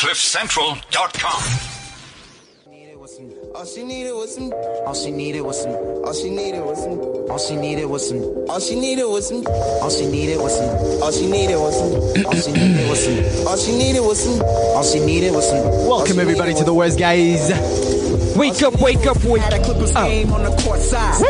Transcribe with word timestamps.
CliffCentral.com. 0.00 1.42
All 3.54 3.66
she 3.66 3.84
needed 3.84 4.14
was 4.14 4.34
some. 4.34 4.50
All 4.86 4.94
she 4.94 5.10
needed 5.10 5.42
was 5.42 5.62
some. 5.62 5.74
All 6.06 6.14
she 6.14 6.30
needed 6.30 6.62
was 6.62 6.82
some. 6.82 6.94
All 7.28 7.38
she 7.38 7.54
needed 7.56 7.84
was 7.84 8.08
some. 8.08 8.18
All 8.48 8.60
she 8.60 8.80
needed 8.80 9.04
was 9.04 9.28
some. 9.28 9.46
All 9.46 9.90
she 9.92 10.06
needed 10.06 10.38
was 10.38 10.56
some. 10.56 10.72
All 11.04 11.12
she 11.12 11.26
needed 11.28 11.58
was 11.58 11.76
some. 11.78 12.24
All 12.24 12.32
she 12.32 12.50
needed 12.50 12.88
was 12.88 13.04
some. 13.04 13.46
All 13.46 13.56
she 13.58 13.72
needed 13.76 14.00
was 14.00 14.24
some. 14.24 14.40
All 14.40 14.82
she 14.82 15.00
needed 15.00 15.32
was 15.34 15.50
some. 15.50 15.66
Welcome 15.86 16.18
everybody 16.18 16.54
to 16.54 16.64
the 16.64 16.72
Worst 16.72 16.98
Guys. 16.98 17.50
Wake 18.36 18.62
up, 18.62 18.80
wake 18.80 19.06
up, 19.06 19.22
wake 19.24 19.42
up. 19.42 19.52
Had 19.52 19.60
a 19.60 19.64
Clippers 19.64 19.94
up. 19.94 20.06
game 20.06 20.32
on 20.32 20.44
the 20.44 20.62
court 20.62 20.80
side. 20.80 21.20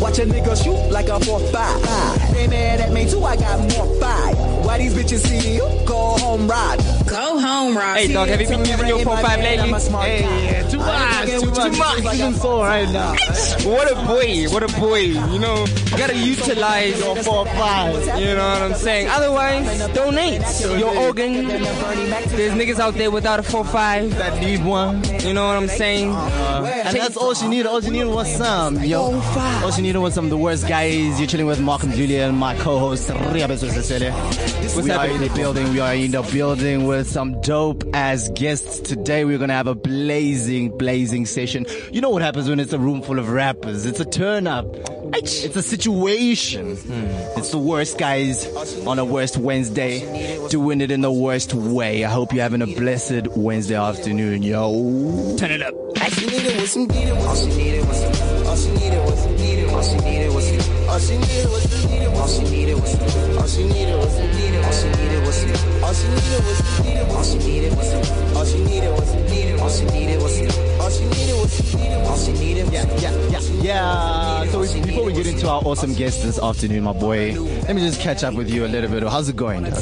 Watch 0.00 0.18
a 0.20 0.22
nigga 0.22 0.56
shoot 0.62 0.90
like 0.90 1.08
a 1.08 1.18
4-5. 1.18 2.32
They 2.32 2.46
mad 2.46 2.80
at 2.80 2.92
me 2.92 3.10
too, 3.10 3.22
I 3.24 3.36
got 3.36 3.58
more 3.76 4.00
five. 4.00 4.38
Why 4.64 4.78
these 4.78 4.94
bitches 4.94 5.26
see 5.26 5.56
you? 5.56 5.68
Go 5.84 6.16
home 6.18 6.48
ride. 6.48 6.78
Go 7.16 7.40
home, 7.40 7.74
Rob. 7.74 7.96
Hey 7.96 8.12
dog, 8.12 8.28
have 8.28 8.42
you 8.42 8.46
been 8.46 8.66
using 8.66 8.88
your 8.88 8.98
4-5 8.98 9.38
lately? 9.38 9.70
Hey, 10.02 10.68
too 10.70 10.76
much, 10.76 11.30
too 11.30 11.46
much, 11.46 11.64
too 11.64 12.02
much. 12.02 12.14
Even 12.14 12.34
so 12.34 12.60
right 12.60 12.86
now. 12.92 13.14
What 13.64 13.90
a 13.90 13.94
boy, 14.06 14.44
what 14.50 14.62
a 14.62 14.68
boy. 14.78 14.98
You 15.32 15.38
know, 15.38 15.64
you 15.64 15.96
gotta 15.96 16.14
utilize 16.14 17.00
your 17.00 17.16
4-5. 17.16 18.20
You 18.20 18.34
know 18.34 18.48
what 18.48 18.62
I'm 18.62 18.74
saying? 18.74 19.08
Otherwise, 19.08 19.88
donate 19.94 20.42
your 20.78 20.94
organ. 20.94 21.48
There's 21.48 22.52
niggas 22.52 22.78
out 22.78 22.94
there 22.94 23.10
without 23.10 23.40
a 23.40 23.42
4-5 23.42 24.10
that 24.10 24.38
need 24.38 24.62
one. 24.62 25.02
You 25.20 25.32
know 25.32 25.46
what 25.46 25.56
I'm 25.56 25.68
saying? 25.68 26.10
Uh-huh. 26.10 26.66
And 26.66 26.96
that's 26.96 27.16
all 27.16 27.32
she 27.32 27.48
needed. 27.48 27.66
All 27.66 27.80
she 27.80 27.90
needed 27.90 28.08
was 28.08 28.30
some, 28.36 28.84
yo. 28.84 29.18
All 29.64 29.70
she 29.70 29.80
needed 29.80 30.00
was 30.00 30.12
some 30.12 30.26
of 30.26 30.30
the 30.30 30.36
worst 30.36 30.68
guys. 30.68 31.18
You're 31.18 31.26
chilling 31.26 31.46
with 31.46 31.60
Mark 31.60 31.82
and 31.82 31.94
Julia 31.94 32.24
and 32.24 32.36
my 32.36 32.54
co-host 32.56 33.08
Ria 33.08 33.48
Besosesele. 33.48 34.12
What's 34.12 34.86
We 34.86 34.90
are 34.90 35.06
in 35.06 35.20
the 35.22 35.30
building. 35.30 35.72
We 35.72 35.80
are 35.80 35.94
in 35.94 36.10
the 36.10 36.22
building 36.22 36.86
with 36.86 37.05
with 37.06 37.12
some 37.12 37.40
dope 37.40 37.84
ass 37.94 38.28
guests. 38.34 38.80
Today 38.80 39.24
we're 39.24 39.38
going 39.38 39.48
to 39.48 39.54
have 39.54 39.68
a 39.68 39.74
blazing, 39.74 40.76
blazing 40.76 41.24
session. 41.24 41.64
You 41.92 42.00
know 42.00 42.10
what 42.10 42.22
happens 42.22 42.48
when 42.48 42.58
it's 42.58 42.72
a 42.72 42.78
room 42.78 43.02
full 43.02 43.18
of 43.18 43.28
rappers. 43.28 43.86
It's 43.86 44.00
a 44.00 44.04
turn 44.04 44.46
up. 44.46 44.66
It's 45.14 45.56
a 45.56 45.62
situation. 45.62 46.76
Hmm. 46.76 47.38
It's 47.38 47.50
the 47.50 47.58
worst 47.58 47.98
guys 47.98 48.46
on 48.86 48.98
a 48.98 49.04
worst 49.04 49.36
Wednesday 49.36 50.48
doing 50.48 50.80
it 50.80 50.90
in 50.90 51.00
the 51.00 51.12
worst 51.12 51.54
way. 51.54 52.04
I 52.04 52.10
hope 52.10 52.32
you're 52.32 52.42
having 52.42 52.62
a 52.62 52.66
blessed 52.66 53.28
Wednesday 53.36 53.76
afternoon, 53.76 54.42
yo. 54.42 55.36
Turn 55.38 55.52
it 55.52 55.62
up. 55.62 55.74
All 55.74 56.10
she 56.10 56.26
needed 56.26 56.60
was 56.60 56.76
needed. 56.76 57.10
All 57.12 57.34
she 57.36 57.46
needed 57.46 57.86
was. 57.86 58.02
All 58.48 58.56
she 58.56 58.70
needed 58.72 59.04
was 59.04 59.26
needed. 59.26 59.70
All 59.70 59.82
she 59.82 59.96
needed 59.98 60.34
was. 60.34 60.54
All 60.88 60.98
she 60.98 61.18
needed 61.18 61.46
was 61.46 61.70
needed. 61.70 62.08
All 64.64 64.72
she 64.72 64.88
needed 64.88 65.20
was. 65.26 65.75
All 65.86 65.94
she 65.94 66.08
needed 66.08 66.42
was 66.44 66.58
some. 66.58 67.10
All 67.16 67.22
she 67.24 67.38
needed 67.38 67.76
was 67.76 67.90
some. 67.90 68.36
All 68.36 68.44
she 68.44 68.58
needed 68.64 68.90
was 68.92 69.08
some. 69.08 69.60
All 69.60 69.70
she 69.70 69.84
needed 69.86 70.20
was 70.20 70.36
some. 70.36 70.80
All 70.80 70.90
she 70.90 71.04
needed 71.04 71.34
was 71.36 71.52
some. 71.52 72.06
All 72.06 72.16
she 72.18 72.32
needed 72.32 72.64
was 72.66 72.72
Yeah, 72.72 72.84
yeah, 72.98 73.30
yeah, 73.30 73.62
yeah. 73.62 74.50
So 74.50 74.60
we- 74.60 74.80
before 74.80 75.04
we 75.04 75.12
get 75.12 75.26
into 75.28 75.48
our 75.48 75.62
awesome 75.64 75.94
guest 75.94 76.22
this 76.24 76.38
afternoon, 76.40 76.82
my 76.84 76.92
boy, 76.92 77.34
let 77.66 77.74
me 77.76 77.82
just 77.82 78.00
catch 78.00 78.24
up 78.24 78.34
with 78.34 78.50
you 78.50 78.64
a 78.64 78.68
little 78.68 78.90
bit. 78.90 79.02
How's 79.04 79.28
it 79.28 79.36
going? 79.36 79.62
dog? 79.64 79.74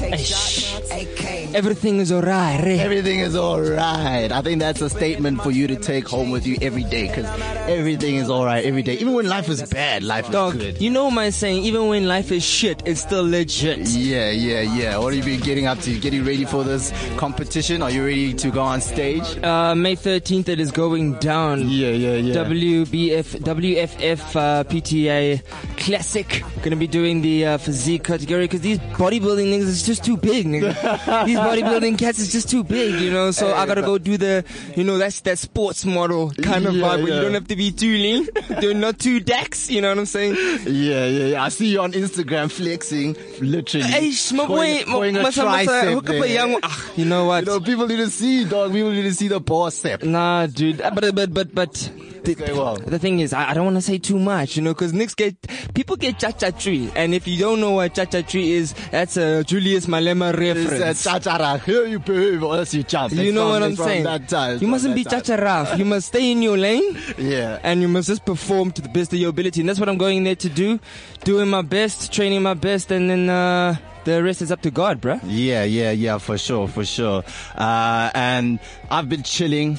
Everything 1.54 2.00
is 2.00 2.10
alright. 2.10 2.60
eh? 2.64 2.78
Everything 2.82 3.20
is 3.20 3.36
alright. 3.36 4.32
I 4.32 4.42
think 4.42 4.58
that's 4.60 4.80
a 4.80 4.90
statement 4.90 5.40
for 5.42 5.52
you 5.52 5.68
to 5.68 5.76
take 5.76 6.08
home 6.08 6.30
with 6.30 6.46
you 6.46 6.56
every 6.60 6.82
day 6.84 7.06
because 7.06 7.26
everything 7.68 8.16
is 8.16 8.28
alright 8.28 8.64
every 8.64 8.82
day. 8.82 8.94
Even 8.94 9.12
when 9.14 9.28
life 9.28 9.48
is 9.48 9.62
bad, 9.70 10.02
life 10.02 10.30
Dog, 10.32 10.56
is 10.56 10.60
good. 10.62 10.82
you 10.82 10.90
know 10.90 11.10
my 11.12 11.30
saying, 11.30 11.62
even 11.64 11.86
when 11.88 12.08
life 12.08 12.32
is 12.32 12.42
shit, 12.44 12.82
it's 12.86 13.00
still 13.00 13.22
legit. 13.28 13.78
Yeah, 13.88 14.30
yeah, 14.30 14.62
yeah. 14.62 14.98
What 14.98 15.14
have 15.14 15.24
you 15.26 15.36
been 15.36 15.44
getting 15.46 15.66
up 15.66 15.78
to? 15.80 15.93
Getting 16.00 16.24
ready 16.24 16.44
for 16.44 16.64
this 16.64 16.92
competition? 17.16 17.82
Are 17.82 17.90
you 17.90 18.04
ready 18.04 18.34
to 18.34 18.50
go 18.50 18.62
on 18.62 18.80
stage? 18.80 19.22
Uh, 19.42 19.74
May 19.74 19.96
13th, 19.96 20.48
it 20.48 20.60
is 20.60 20.70
going 20.70 21.14
down. 21.14 21.68
Yeah, 21.68 21.90
yeah, 21.90 22.14
yeah. 22.14 22.34
WBF, 22.34 23.40
WFF, 23.40 24.36
uh, 24.36 24.64
PTA 24.64 25.42
Classic. 25.84 26.42
Gonna 26.62 26.76
be 26.76 26.86
doing 26.86 27.20
the 27.20 27.44
uh, 27.44 27.58
physique 27.58 28.04
category 28.04 28.44
because 28.44 28.62
these 28.62 28.78
bodybuilding 28.78 29.52
niggas 29.52 29.68
is 29.68 29.82
just 29.84 30.02
too 30.02 30.16
big, 30.16 30.46
nigga. 30.46 30.72
these 31.26 31.36
bodybuilding 31.38 31.98
cats 31.98 32.18
is 32.18 32.32
just 32.32 32.48
too 32.48 32.64
big, 32.64 33.02
you 33.02 33.10
know. 33.10 33.30
So 33.32 33.52
I 33.52 33.66
gotta 33.66 33.82
go 33.82 33.98
do 33.98 34.16
the, 34.16 34.46
you 34.76 34.82
know, 34.84 34.96
that's 34.96 35.20
that 35.20 35.38
sports 35.38 35.84
model 35.84 36.30
kind 36.30 36.64
of 36.64 36.74
Yeah, 36.74 36.86
vibe 36.86 37.02
where 37.02 37.08
yeah. 37.08 37.14
you 37.16 37.20
don't 37.20 37.34
have 37.34 37.48
to 37.48 37.56
be 37.56 37.70
too 37.70 37.92
lean, 37.92 38.26
you're 38.62 38.72
not 38.72 38.98
too 38.98 39.20
dax. 39.20 39.68
You 39.70 39.82
know 39.82 39.90
what 39.90 39.98
I'm 39.98 40.06
saying? 40.06 40.34
Yeah, 40.64 41.04
yeah, 41.04 41.26
yeah. 41.26 41.42
I 41.44 41.50
see 41.50 41.66
you 41.72 41.82
on 41.82 41.92
Instagram 41.92 42.50
flexing, 42.50 43.14
literally. 43.42 43.86
Hey, 43.86 44.10
my 44.32 44.46
boy, 44.46 44.64
Showing- 44.78 44.86
showing 44.86 45.16
a 45.16 45.20
masa 45.20 45.44
masa, 45.44 45.66
tricep 45.66 45.92
hook 45.94 46.08
up 46.10 46.24
a 46.24 46.28
young. 46.30 46.60
Ah, 46.62 46.90
you 46.96 47.04
know 47.04 47.26
what? 47.26 47.40
You 47.44 47.52
know, 47.52 47.60
people 47.60 47.86
need 47.86 47.96
to 47.96 48.08
see, 48.08 48.46
dog. 48.46 48.72
People 48.72 48.90
need 48.90 49.02
to 49.02 49.12
see 49.12 49.28
the 49.28 49.38
bicep. 49.38 50.02
Nah, 50.02 50.46
dude. 50.46 50.78
But 50.78 51.14
but 51.14 51.34
but 51.34 51.54
but. 51.54 51.90
The, 52.24 52.32
Okay, 52.32 52.54
well. 52.54 52.76
the 52.76 52.98
thing 52.98 53.20
is, 53.20 53.34
I, 53.34 53.50
I 53.50 53.52
don't 53.52 53.66
want 53.66 53.76
to 53.76 53.82
say 53.82 53.98
too 53.98 54.18
much, 54.18 54.56
you 54.56 54.62
know, 54.62 54.72
because 54.72 54.94
Knicks 54.94 55.14
get 55.14 55.36
people 55.74 55.96
get 55.96 56.18
cha 56.18 56.30
cha 56.30 56.50
tree, 56.50 56.90
and 56.96 57.12
if 57.14 57.26
you 57.26 57.38
don't 57.38 57.60
know 57.60 57.72
what 57.72 57.94
cha 57.94 58.04
cha 58.04 58.22
tree 58.22 58.52
is, 58.52 58.72
that's 58.90 59.16
a 59.16 59.42
Julius 59.44 59.86
Malema 59.86 60.32
reference. 60.32 60.72
It's 60.72 61.06
a 61.06 61.10
cha-cha-ra. 61.10 61.58
Here 61.58 61.86
you 61.86 61.98
behave 61.98 62.42
or 62.42 62.56
else 62.56 62.72
you 62.74 62.82
jump. 62.84 63.12
you 63.12 63.20
It's 63.22 63.34
know 63.34 63.42
from- 63.42 63.50
what 63.50 63.62
I'm 63.62 63.76
saying? 63.76 64.04
That 64.04 64.28
time. 64.28 64.58
You 64.60 64.68
mustn't 64.68 64.94
be 64.94 65.04
cha 65.04 65.20
cha 65.20 65.34
rough. 65.34 65.76
You 65.78 65.84
must 65.84 66.08
stay 66.08 66.30
in 66.32 66.42
your 66.42 66.56
lane. 66.56 66.96
Yeah. 67.18 67.58
And 67.62 67.80
you 67.80 67.88
must 67.88 68.08
just 68.08 68.24
perform 68.24 68.70
to 68.72 68.82
the 68.82 68.88
best 68.88 69.12
of 69.12 69.18
your 69.18 69.30
ability, 69.30 69.60
and 69.60 69.68
that's 69.68 69.80
what 69.80 69.88
I'm 69.88 69.98
going 69.98 70.24
there 70.24 70.36
to 70.36 70.48
do. 70.48 70.78
Doing 71.24 71.48
my 71.48 71.62
best, 71.62 72.12
training 72.12 72.42
my 72.42 72.54
best, 72.54 72.90
and 72.90 73.08
then 73.10 73.28
uh, 73.30 73.76
the 74.04 74.22
rest 74.22 74.42
is 74.42 74.52
up 74.52 74.60
to 74.62 74.70
God, 74.70 75.00
bruh. 75.00 75.20
Yeah, 75.24 75.64
yeah, 75.64 75.90
yeah, 75.90 76.18
for 76.18 76.36
sure, 76.38 76.68
for 76.68 76.84
sure. 76.84 77.24
Uh, 77.56 78.10
and 78.14 78.58
I've 78.90 79.08
been 79.08 79.22
chilling. 79.22 79.78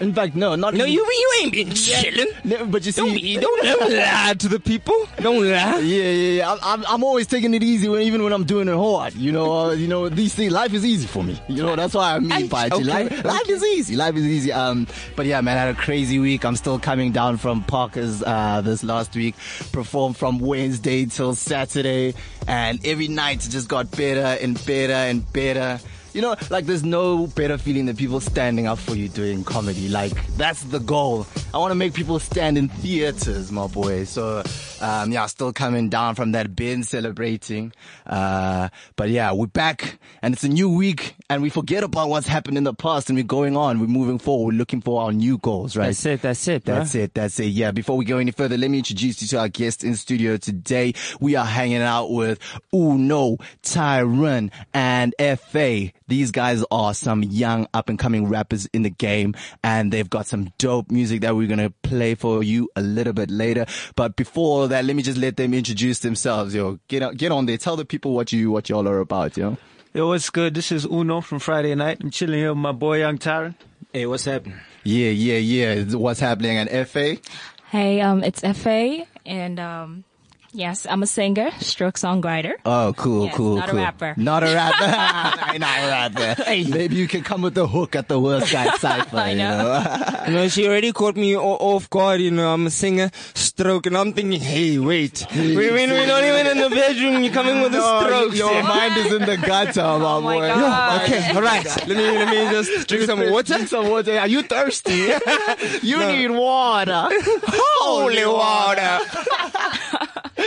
In 0.00 0.12
fact, 0.14 0.34
no, 0.34 0.54
not 0.54 0.74
No, 0.74 0.84
even- 0.84 0.92
you 0.92 1.04
you 1.04 1.32
ain't 1.42 1.52
been 1.52 1.70
chilling. 1.70 2.28
No, 2.44 2.66
but 2.66 2.84
you 2.86 2.92
see, 2.92 3.00
Don't 3.00 3.14
be, 3.14 3.36
don't, 3.36 3.64
don't 3.64 3.92
lie 3.96 4.34
to 4.38 4.48
the 4.48 4.60
people. 4.60 5.08
Don't 5.20 5.40
lie. 5.42 5.78
Yeah, 5.78 5.78
yeah, 5.80 6.10
yeah. 6.38 6.52
I'm, 6.52 6.58
I'm, 6.62 6.84
I'm 6.88 7.04
always 7.04 7.26
taking 7.26 7.54
it 7.54 7.62
easy 7.62 7.88
when, 7.88 8.02
even 8.02 8.22
when 8.22 8.32
I'm 8.32 8.44
doing 8.44 8.68
it 8.68 8.74
hard. 8.74 9.14
You 9.14 9.32
know, 9.32 9.52
uh, 9.52 9.72
you 9.72 9.88
know, 9.88 10.08
these 10.08 10.34
things, 10.34 10.52
life 10.52 10.72
is 10.74 10.84
easy 10.84 11.06
for 11.06 11.22
me. 11.24 11.40
You 11.48 11.62
know, 11.62 11.76
that's 11.76 11.94
why 11.94 12.14
I 12.14 12.18
mean 12.18 12.48
by 12.48 12.66
it. 12.66 12.72
Okay, 12.72 12.84
Life, 12.84 13.24
life 13.24 13.48
is 13.48 13.62
easy. 13.64 13.96
Life 13.96 14.16
is 14.16 14.24
easy. 14.26 14.52
Um, 14.52 14.86
but 15.16 15.26
yeah, 15.26 15.40
man, 15.40 15.56
I 15.56 15.60
had 15.66 15.74
a 15.74 15.78
crazy 15.78 16.18
week. 16.18 16.44
I'm 16.44 16.56
still 16.56 16.78
coming 16.78 17.12
down 17.12 17.36
from 17.38 17.64
Parker's, 17.64 18.22
uh, 18.22 18.60
this 18.62 18.82
last 18.84 19.14
week. 19.14 19.34
Performed 19.72 20.16
from 20.16 20.38
Wednesday 20.38 21.06
till 21.06 21.34
Saturday. 21.34 22.14
And 22.46 22.84
every 22.86 23.08
night 23.08 23.44
it 23.46 23.50
just 23.50 23.68
got 23.68 23.90
better 23.90 24.38
and 24.42 24.54
better 24.66 24.92
and 24.94 25.30
better. 25.32 25.80
You 26.14 26.22
know, 26.22 26.36
like 26.50 26.66
there's 26.66 26.84
no 26.84 27.26
better 27.26 27.58
feeling 27.58 27.86
than 27.86 27.96
people 27.96 28.20
standing 28.20 28.66
up 28.66 28.78
for 28.78 28.94
you 28.94 29.08
doing 29.08 29.44
comedy. 29.44 29.88
Like 29.88 30.12
that's 30.36 30.62
the 30.64 30.80
goal. 30.80 31.26
I 31.52 31.58
want 31.58 31.70
to 31.70 31.74
make 31.74 31.94
people 31.94 32.18
stand 32.18 32.58
in 32.58 32.68
theaters, 32.68 33.52
my 33.52 33.66
boy. 33.66 34.04
So, 34.04 34.42
um, 34.80 35.12
yeah, 35.12 35.26
still 35.26 35.52
coming 35.52 35.88
down 35.88 36.14
from 36.14 36.32
that 36.32 36.54
bin 36.56 36.82
celebrating. 36.82 37.72
Uh, 38.06 38.68
but 38.96 39.10
yeah, 39.10 39.32
we're 39.32 39.46
back 39.46 39.98
and 40.22 40.34
it's 40.34 40.44
a 40.44 40.48
new 40.48 40.68
week 40.68 41.14
and 41.30 41.42
we 41.42 41.50
forget 41.50 41.84
about 41.84 42.08
what's 42.08 42.26
happened 42.26 42.56
in 42.58 42.64
the 42.64 42.74
past 42.74 43.08
and 43.10 43.18
we're 43.18 43.24
going 43.24 43.56
on. 43.56 43.80
We're 43.80 43.86
moving 43.86 44.18
forward. 44.18 44.54
We're 44.54 44.58
looking 44.58 44.80
for 44.80 45.02
our 45.02 45.12
new 45.12 45.38
goals, 45.38 45.76
right? 45.76 45.86
That's 45.86 46.04
it. 46.06 46.22
That's 46.22 46.48
it. 46.48 46.64
That's 46.64 46.94
it. 46.94 47.14
That's 47.14 47.38
it. 47.40 47.46
Yeah. 47.46 47.70
Before 47.70 47.96
we 47.96 48.04
go 48.04 48.18
any 48.18 48.30
further, 48.30 48.56
let 48.56 48.70
me 48.70 48.78
introduce 48.78 49.20
you 49.22 49.28
to 49.28 49.38
our 49.40 49.48
guest 49.48 49.84
in 49.84 49.94
studio 49.94 50.36
today. 50.36 50.94
We 51.20 51.36
are 51.36 51.44
hanging 51.46 51.82
out 51.82 52.10
with 52.10 52.38
Uno, 52.74 53.36
Tyron, 53.62 54.50
and 54.72 55.14
Efe. 55.18 55.92
These 56.08 56.30
guys 56.30 56.64
are 56.70 56.94
some 56.94 57.22
young 57.22 57.66
up 57.72 57.88
and 57.88 57.98
coming 57.98 58.26
rappers 58.28 58.66
in 58.72 58.82
the 58.82 58.90
game 58.90 59.34
and 59.62 59.92
they've 59.92 60.08
got 60.08 60.26
some 60.26 60.52
dope 60.58 60.90
music 60.90 61.20
that 61.20 61.36
we're 61.36 61.46
going 61.46 61.58
to 61.58 61.70
play 61.82 62.14
for 62.14 62.42
you 62.42 62.68
a 62.76 62.82
little 62.82 63.12
bit 63.12 63.30
later. 63.30 63.66
But 63.94 64.16
before 64.16 64.68
that, 64.68 64.84
let 64.84 64.96
me 64.96 65.02
just 65.02 65.18
let 65.18 65.36
them 65.36 65.54
introduce 65.54 66.00
themselves. 66.00 66.54
Yo, 66.54 66.80
get 66.88 67.02
on, 67.02 67.14
get 67.14 67.30
on 67.30 67.46
there. 67.46 67.58
Tell 67.58 67.76
the 67.76 67.84
people 67.84 68.14
what 68.14 68.32
you, 68.32 68.50
what 68.50 68.68
y'all 68.68 68.88
are 68.88 69.00
about, 69.00 69.36
yo. 69.36 69.56
Yo, 69.94 70.08
what's 70.08 70.30
good? 70.30 70.54
This 70.54 70.70
is 70.70 70.84
Uno 70.84 71.20
from 71.20 71.38
Friday 71.38 71.74
Night. 71.74 71.98
I'm 72.02 72.10
chilling 72.10 72.38
here 72.38 72.50
with 72.50 72.58
my 72.58 72.72
boy 72.72 72.98
Young 72.98 73.18
Tyron. 73.18 73.54
Hey, 73.92 74.06
what's 74.06 74.24
happening? 74.24 74.58
Yeah, 74.84 75.10
yeah, 75.10 75.38
yeah. 75.38 75.96
What's 75.96 76.20
happening? 76.20 76.56
And 76.58 76.68
Efe? 76.68 77.20
Hey, 77.70 78.00
um, 78.00 78.22
it's 78.22 78.42
Efe, 78.42 79.06
and 79.26 79.58
um, 79.58 80.04
yes, 80.52 80.86
I'm 80.88 81.02
a 81.02 81.06
singer, 81.06 81.50
stroke 81.60 81.94
songwriter. 81.96 82.52
Oh, 82.64 82.94
cool, 82.96 83.26
Yes, 83.26 83.34
cool, 83.34 83.56
not 83.56 83.70
a 83.70 83.74
rapper. 83.74 84.14
Not 84.16 84.42
a 84.42 84.46
rapper. 84.54 84.84
I'm 84.84 85.60
not 85.66 85.78
a 85.78 85.86
rapper. 85.88 86.42
Maybe 86.70 86.96
you 86.96 87.06
can 87.08 87.22
come 87.22 87.42
with 87.42 87.54
the 87.54 87.66
hook 87.66 87.94
at 87.96 88.08
the 88.08 88.18
worst 88.18 88.52
guy 88.52 88.70
cipher. 88.76 89.16
I 89.16 89.30
you 89.30 89.38
know. 89.38 89.58
know? 89.58 90.24
You 90.26 90.32
know, 90.34 90.48
she 90.48 90.66
already 90.66 90.92
caught 90.92 91.16
me 91.16 91.36
off 91.36 91.88
guard. 91.90 92.20
You 92.20 92.30
know, 92.30 92.52
I'm 92.52 92.66
a 92.66 92.70
singer, 92.70 93.10
stroke, 93.34 93.86
and 93.86 93.96
I'm 93.96 94.12
thinking, 94.12 94.40
hey, 94.40 94.78
wait, 94.78 95.26
wait, 95.34 95.56
wait, 95.56 95.72
we're 95.90 96.06
not 96.06 96.24
even 96.24 96.46
in 96.46 96.58
the 96.58 96.70
bedroom. 96.70 97.22
You're 97.22 97.32
coming 97.32 97.60
with 97.60 97.74
a 97.74 97.78
No, 97.78 98.00
stroke. 98.04 98.34
your 98.34 98.52
sis. 98.54 98.64
mind 98.64 98.96
is 98.98 99.12
in 99.12 99.26
the 99.26 99.36
gutter, 99.36 99.80
oh, 99.82 99.98
my 99.98 100.08
Oh 100.08 100.20
my 100.20 100.34
boy. 100.34 100.48
God. 100.48 101.02
Okay, 101.02 101.30
all 101.34 101.42
right. 101.42 101.64
Let 101.66 101.88
me 101.88 101.94
let 101.94 102.28
me 102.28 102.50
just 102.50 102.88
drink 102.88 103.04
some 103.04 103.30
water. 103.30 103.54
Drink 103.54 103.68
some 103.68 103.88
water. 103.88 104.18
Are 104.18 104.26
you 104.28 104.42
thirsty? 104.42 105.12
you 105.82 105.98
need 106.06 106.30
water. 106.30 107.08
Holy 107.48 108.24
water. 108.26 108.98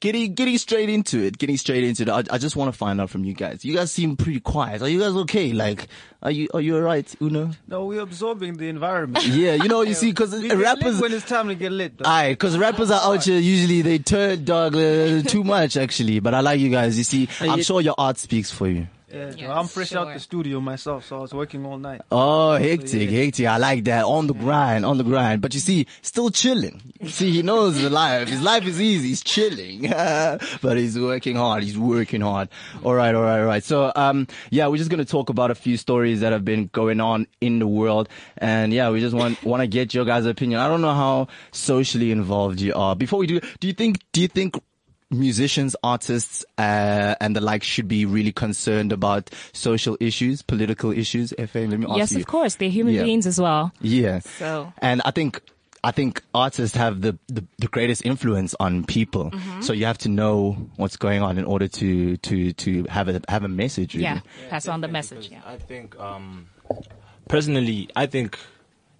getting 0.00 0.34
getting 0.34 0.58
straight 0.58 0.88
into 0.88 1.22
it, 1.22 1.38
getting 1.38 1.56
straight 1.56 1.84
into 1.84 2.02
it. 2.02 2.08
I, 2.08 2.24
I 2.34 2.38
just 2.38 2.56
want 2.56 2.72
to 2.72 2.76
find 2.76 3.00
out 3.00 3.10
from 3.10 3.24
you 3.24 3.34
guys. 3.34 3.64
You 3.64 3.74
guys 3.74 3.92
seem 3.92 4.16
pretty 4.16 4.40
quiet. 4.40 4.82
Are 4.82 4.88
you 4.88 4.98
guys 5.00 5.12
okay? 5.12 5.52
Like, 5.52 5.88
are 6.22 6.30
you 6.30 6.48
are 6.52 6.60
you 6.60 6.76
alright, 6.76 7.14
Uno? 7.20 7.50
No, 7.68 7.84
we're 7.86 8.00
absorbing 8.00 8.56
the 8.56 8.68
environment. 8.68 9.24
Yeah, 9.30 9.54
you 9.54 9.68
know, 9.68 9.82
you 9.82 9.94
see, 10.02 10.10
because 10.10 10.34
rappers. 10.54 11.00
when 11.00 11.12
it's 11.12 11.26
time 11.26 11.48
to 11.48 11.54
get 11.54 11.72
lit. 11.72 11.98
though. 11.98 12.08
Aye, 12.08 12.32
because 12.32 12.58
rappers 12.58 12.90
are 12.90 13.00
out 13.14 13.24
here 13.24 13.38
usually 13.38 13.82
they 13.82 13.98
turn 13.98 14.44
dog 14.44 14.74
uh, 14.74 15.22
too 15.22 15.44
much 15.44 15.76
actually. 15.76 16.20
But 16.20 16.34
I 16.34 16.40
like 16.40 16.60
you 16.60 16.70
guys. 16.70 16.98
You 16.98 17.04
see, 17.04 17.28
I'm 17.40 17.62
sure 17.62 17.80
your 17.80 17.94
art 17.96 18.18
speaks 18.18 18.50
for 18.50 18.68
you. 18.68 18.88
Yeah, 19.12 19.32
Yes, 19.36 19.50
I'm 19.50 19.66
fresh 19.66 19.92
out 19.94 20.12
the 20.12 20.20
studio 20.20 20.60
myself, 20.60 21.06
so 21.06 21.18
I 21.18 21.20
was 21.20 21.34
working 21.34 21.66
all 21.66 21.78
night. 21.78 22.02
Oh, 22.12 22.52
hectic, 22.52 23.10
hectic. 23.10 23.46
I 23.46 23.56
like 23.56 23.84
that. 23.84 24.04
On 24.04 24.28
the 24.28 24.34
grind, 24.34 24.86
on 24.86 24.98
the 24.98 25.04
grind. 25.04 25.42
But 25.42 25.52
you 25.52 25.58
see, 25.60 25.86
still 26.00 26.30
chilling. 26.30 26.80
See, 27.06 27.32
he 27.32 27.42
knows 27.42 27.80
the 27.80 27.90
life. 27.90 28.28
His 28.28 28.40
life 28.40 28.64
is 28.66 28.80
easy. 28.80 29.08
He's 29.08 29.22
chilling. 29.22 29.82
but 30.62 30.76
he's 30.76 30.98
working 30.98 31.34
hard. 31.34 31.64
He's 31.64 31.76
working 31.76 32.20
hard. 32.20 32.50
All 32.84 32.94
right, 32.94 33.12
all 33.12 33.22
right, 33.22 33.40
all 33.40 33.46
right. 33.46 33.64
So, 33.64 33.90
um, 33.96 34.28
yeah, 34.50 34.68
we're 34.68 34.76
just 34.76 34.90
going 34.90 35.04
to 35.04 35.10
talk 35.10 35.28
about 35.28 35.50
a 35.50 35.56
few 35.56 35.76
stories 35.76 36.20
that 36.20 36.32
have 36.32 36.44
been 36.44 36.68
going 36.68 37.00
on 37.00 37.26
in 37.40 37.58
the 37.58 37.66
world. 37.66 38.08
And 38.38 38.72
yeah, 38.72 38.90
we 38.90 39.00
just 39.00 39.14
want, 39.16 39.42
want 39.44 39.62
to 39.62 39.66
get 39.66 39.92
your 39.92 40.04
guys' 40.04 40.26
opinion. 40.26 40.60
I 40.60 40.68
don't 40.68 40.82
know 40.82 40.94
how 40.94 41.26
socially 41.50 42.12
involved 42.12 42.60
you 42.60 42.74
are. 42.74 42.94
Before 42.94 43.18
we 43.18 43.26
do, 43.26 43.40
do 43.58 43.66
you 43.66 43.74
think, 43.74 43.98
do 44.12 44.20
you 44.20 44.28
think 44.28 44.56
musicians, 45.10 45.74
artists, 45.82 46.44
uh, 46.58 47.14
and 47.20 47.34
the 47.34 47.40
like 47.40 47.62
should 47.62 47.88
be 47.88 48.06
really 48.06 48.32
concerned 48.32 48.92
about 48.92 49.30
social 49.52 49.96
issues, 50.00 50.42
political 50.42 50.92
issues? 50.92 51.32
Efe, 51.38 51.68
let 51.68 51.78
me 51.78 51.86
ask 51.88 51.96
Yes, 51.98 52.12
you. 52.12 52.18
Yes, 52.18 52.22
of 52.22 52.26
course. 52.26 52.54
They're 52.56 52.70
human 52.70 52.94
Yeah. 52.94 53.02
beings 53.04 53.26
as 53.26 53.40
well. 53.40 53.72
Yeah. 53.80 54.20
So- 54.20 54.72
and 54.78 55.02
I 55.04 55.10
think 55.10 55.40
I 55.82 55.92
think 55.92 56.22
artists 56.34 56.76
have 56.76 57.00
the, 57.00 57.16
the, 57.28 57.42
the 57.58 57.66
greatest 57.66 58.04
influence 58.04 58.54
on 58.60 58.84
people. 58.84 59.30
Mm-hmm. 59.30 59.62
So 59.62 59.72
you 59.72 59.86
have 59.86 59.96
to 59.98 60.10
know 60.10 60.52
what's 60.76 60.96
going 60.98 61.22
on 61.22 61.38
in 61.38 61.44
order 61.46 61.68
to 61.68 62.18
to 62.18 62.52
to 62.52 62.84
have 62.90 63.08
a 63.08 63.22
have 63.28 63.44
a 63.44 63.48
message. 63.48 63.94
Really. 63.94 64.04
Yeah. 64.04 64.20
Pass 64.50 64.68
on 64.68 64.82
the 64.82 64.88
message. 64.88 65.30
Yeah. 65.32 65.40
I 65.46 65.56
think, 65.56 65.98
um, 65.98 66.48
personally, 67.28 67.88
I 67.96 68.04
think 68.06 68.38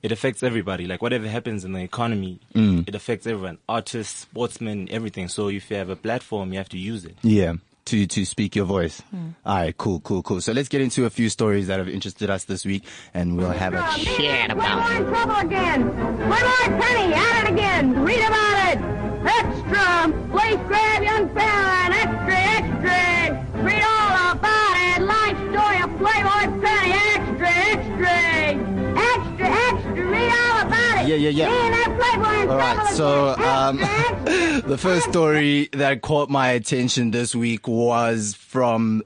it 0.03 0.13
affects 0.13 0.43
everybody. 0.43 0.87
Like 0.87 1.03
whatever 1.03 1.29
happens 1.29 1.65
in 1.65 1.73
the 1.73 1.81
economy, 1.81 2.41
it 2.55 2.95
affects 2.95 3.27
everyone. 3.27 3.59
Artists, 3.69 4.21
sportsmen, 4.21 4.89
everything. 4.91 5.29
So 5.29 5.49
if 5.49 5.71
you 5.71 5.77
have 5.77 5.91
a 5.91 5.97
platform, 5.97 6.53
you 6.53 6.59
have 6.59 6.69
to 6.71 6.79
use 6.79 7.05
it. 7.05 7.17
Yeah. 7.23 7.55
To, 7.87 8.07
to 8.07 8.25
speak 8.25 8.55
your 8.55 8.67
voice. 8.67 9.01
Hmm. 9.11 9.31
All 9.45 9.57
right, 9.57 9.77
cool, 9.77 9.99
cool, 10.01 10.23
cool. 10.23 10.41
So 10.41 10.53
let's 10.53 10.69
get 10.69 10.81
into 10.81 11.07
a 11.07 11.11
few 11.11 11.29
stories 11.29 11.67
that 11.67 11.79
have 11.79 11.89
interested 11.89 12.31
us 12.31 12.45
this 12.45 12.65
week 12.65 12.85
and 13.15 13.37
we'll 13.37 13.51
have 13.51 13.75
a 13.75 13.81
chat 13.99 14.53
about 14.53 14.93
it. 14.93 15.01
We're 15.01 15.07
in 15.07 15.13
trouble 15.13 15.37
again. 15.49 15.87
One 16.29 16.29
more 16.29 16.81
penny, 16.81 17.15
at 17.15 17.45
it 17.47 17.53
again. 17.53 18.05
Read 18.05 18.21
about 18.21 18.77
it. 18.77 18.79
Extra. 19.27 20.29
Please 20.31 20.57
grab 20.69 21.03
young 21.03 21.35
fella 21.35 22.20
Yeah, 31.11 31.17
yeah, 31.17 31.31
yeah. 31.31 31.49
Me 31.49 31.57
and 31.57 31.75
that 31.75 31.99
Playboy 31.99 32.43
in 32.43 32.51
All 32.51 32.57
trouble 32.57 32.85
right, 32.85 32.95
so 32.95 33.29
um, 33.31 33.81
Extra, 33.83 34.33
extra. 34.33 34.69
the 34.69 34.79
first 34.79 35.09
story 35.09 35.69
that 35.73 36.03
caught 36.03 36.31
my 36.31 36.51
attention 36.51 37.11
this 37.11 37.35
week 37.35 37.67
was 37.67 38.35
from 38.35 39.03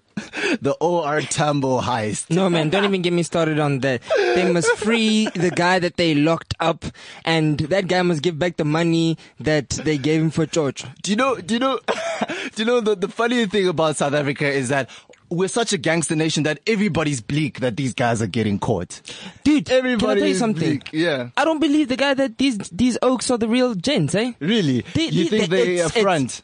the 0.60 0.76
OR 0.82 1.22
Tambo 1.22 1.80
heist. 1.80 2.28
No 2.28 2.50
man, 2.50 2.68
don't 2.68 2.84
even 2.84 3.00
get 3.00 3.14
me 3.14 3.22
started 3.22 3.58
on 3.58 3.78
that. 3.78 4.02
They 4.16 4.52
must 4.52 4.70
free 4.76 5.28
the 5.34 5.50
guy 5.50 5.78
that 5.78 5.96
they 5.96 6.14
locked 6.14 6.52
up, 6.60 6.84
and 7.24 7.58
that 7.60 7.88
guy 7.88 8.02
must 8.02 8.20
give 8.20 8.38
back 8.38 8.58
the 8.58 8.66
money 8.66 9.16
that 9.40 9.70
they 9.70 9.96
gave 9.96 10.20
him 10.20 10.30
for 10.30 10.44
church. 10.44 10.84
Do 11.02 11.10
you 11.10 11.16
know? 11.16 11.36
Do 11.36 11.54
you 11.54 11.60
know? 11.60 11.80
do 12.54 12.62
you 12.62 12.64
know 12.66 12.80
the 12.82 12.96
the 12.96 13.08
funny 13.08 13.46
thing 13.46 13.66
about 13.66 13.96
South 13.96 14.12
Africa 14.12 14.46
is 14.46 14.68
that 14.68 14.90
we're 15.30 15.48
such 15.48 15.72
a 15.72 15.78
gangster 15.78 16.14
nation 16.16 16.42
that 16.44 16.60
everybody's 16.66 17.20
bleak 17.20 17.60
that 17.60 17.76
these 17.76 17.94
guys 17.94 18.20
are 18.22 18.26
getting 18.26 18.58
caught. 18.58 19.00
Dude, 19.42 19.70
Everybody 19.70 19.98
can 19.98 20.10
I 20.10 20.14
tell 20.20 20.28
you 20.28 20.34
something? 20.34 20.78
bleak, 20.78 20.90
yeah. 20.92 21.30
I 21.36 21.44
don't 21.44 21.60
believe 21.60 21.88
the 21.88 21.96
guy 21.96 22.14
that 22.14 22.38
these 22.38 22.58
these 22.70 22.98
oaks 23.02 23.30
are 23.30 23.38
the 23.38 23.48
real 23.48 23.74
gents, 23.74 24.14
eh? 24.14 24.32
Really? 24.40 24.84
They- 24.94 25.08
you 25.08 25.24
they- 25.28 25.38
think 25.38 25.50
they 25.50 25.74
it's- 25.76 25.96
are 25.96 26.02
front? 26.02 26.42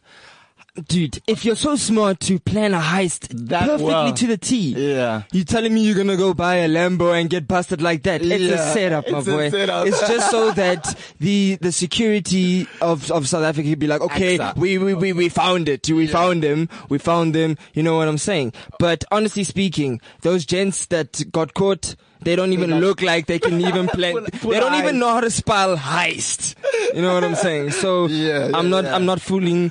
Dude, 0.89 1.21
if 1.27 1.45
you're 1.45 1.57
so 1.57 1.77
smart 1.77 2.21
to 2.21 2.39
plan 2.39 2.75
a 2.75 2.81
heist 2.81 3.29
That 3.49 3.63
perfectly 3.63 3.85
well. 3.87 4.13
to 4.15 4.27
the 4.27 4.37
T, 4.37 4.75
Yeah. 4.77 5.23
you 5.33 5.45
telling 5.45 5.75
me 5.75 5.83
you're 5.83 5.97
gonna 5.97 6.17
go 6.17 6.33
buy 6.35 6.57
a 6.57 6.69
Lambo 6.69 7.19
and 7.19 7.29
get 7.29 7.47
busted 7.49 7.81
like 7.83 8.03
that? 8.05 8.23
It's 8.23 8.43
Yeah, 8.43 8.55
a 8.55 8.73
setup, 8.73 9.11
my 9.11 9.21
boy. 9.21 9.51
setup. 9.51 9.87
It's 9.87 10.01
just 10.09 10.31
so 10.31 10.51
that 10.53 10.97
the 11.19 11.57
the 11.61 11.73
security 11.73 12.67
of 12.81 13.11
of 13.11 13.29
South 13.29 13.45
Africa 13.45 13.69
could 13.69 13.79
be 13.79 13.87
like, 13.87 14.01
okay, 14.01 14.39
we 14.57 14.79
we 14.79 14.95
we 14.95 15.13
we 15.13 15.29
found 15.29 15.69
it, 15.69 15.89
we 15.89 16.07
found 16.07 16.43
him, 16.45 16.69
we 16.89 16.99
found 16.99 17.35
him. 17.35 17.57
You 17.75 17.83
know 17.83 17.97
what 17.97 18.09
I'm 18.09 18.19
saying? 18.19 18.53
But 18.79 19.05
honestly 19.13 19.45
speaking, 19.45 20.01
those 20.23 20.45
gents 20.45 20.87
that 20.87 21.31
got 21.33 21.55
caught. 21.55 21.97
They 22.23 22.37
don't 22.37 22.53
even 22.53 22.81
look 22.81 23.01
like 23.01 23.25
they 23.25 23.39
can 23.39 23.59
even 23.67 23.89
plan. 23.89 24.13
Full- 24.13 24.27
full 24.41 24.51
they 24.51 24.61
don't 24.61 24.75
eyes. 24.75 24.83
even 24.83 24.99
know 24.99 25.09
how 25.09 25.21
to 25.23 25.31
spell 25.31 25.75
heist. 25.79 26.55
You 26.95 27.01
know 27.01 27.15
what 27.15 27.25
I'm 27.25 27.35
saying? 27.35 27.71
So 27.71 28.07
Yeah, 28.11 28.51
I'm 28.53 28.69
not. 28.69 28.85
yeah. 28.85 28.95
I'm 28.95 29.07
not 29.07 29.23
fooling 29.23 29.71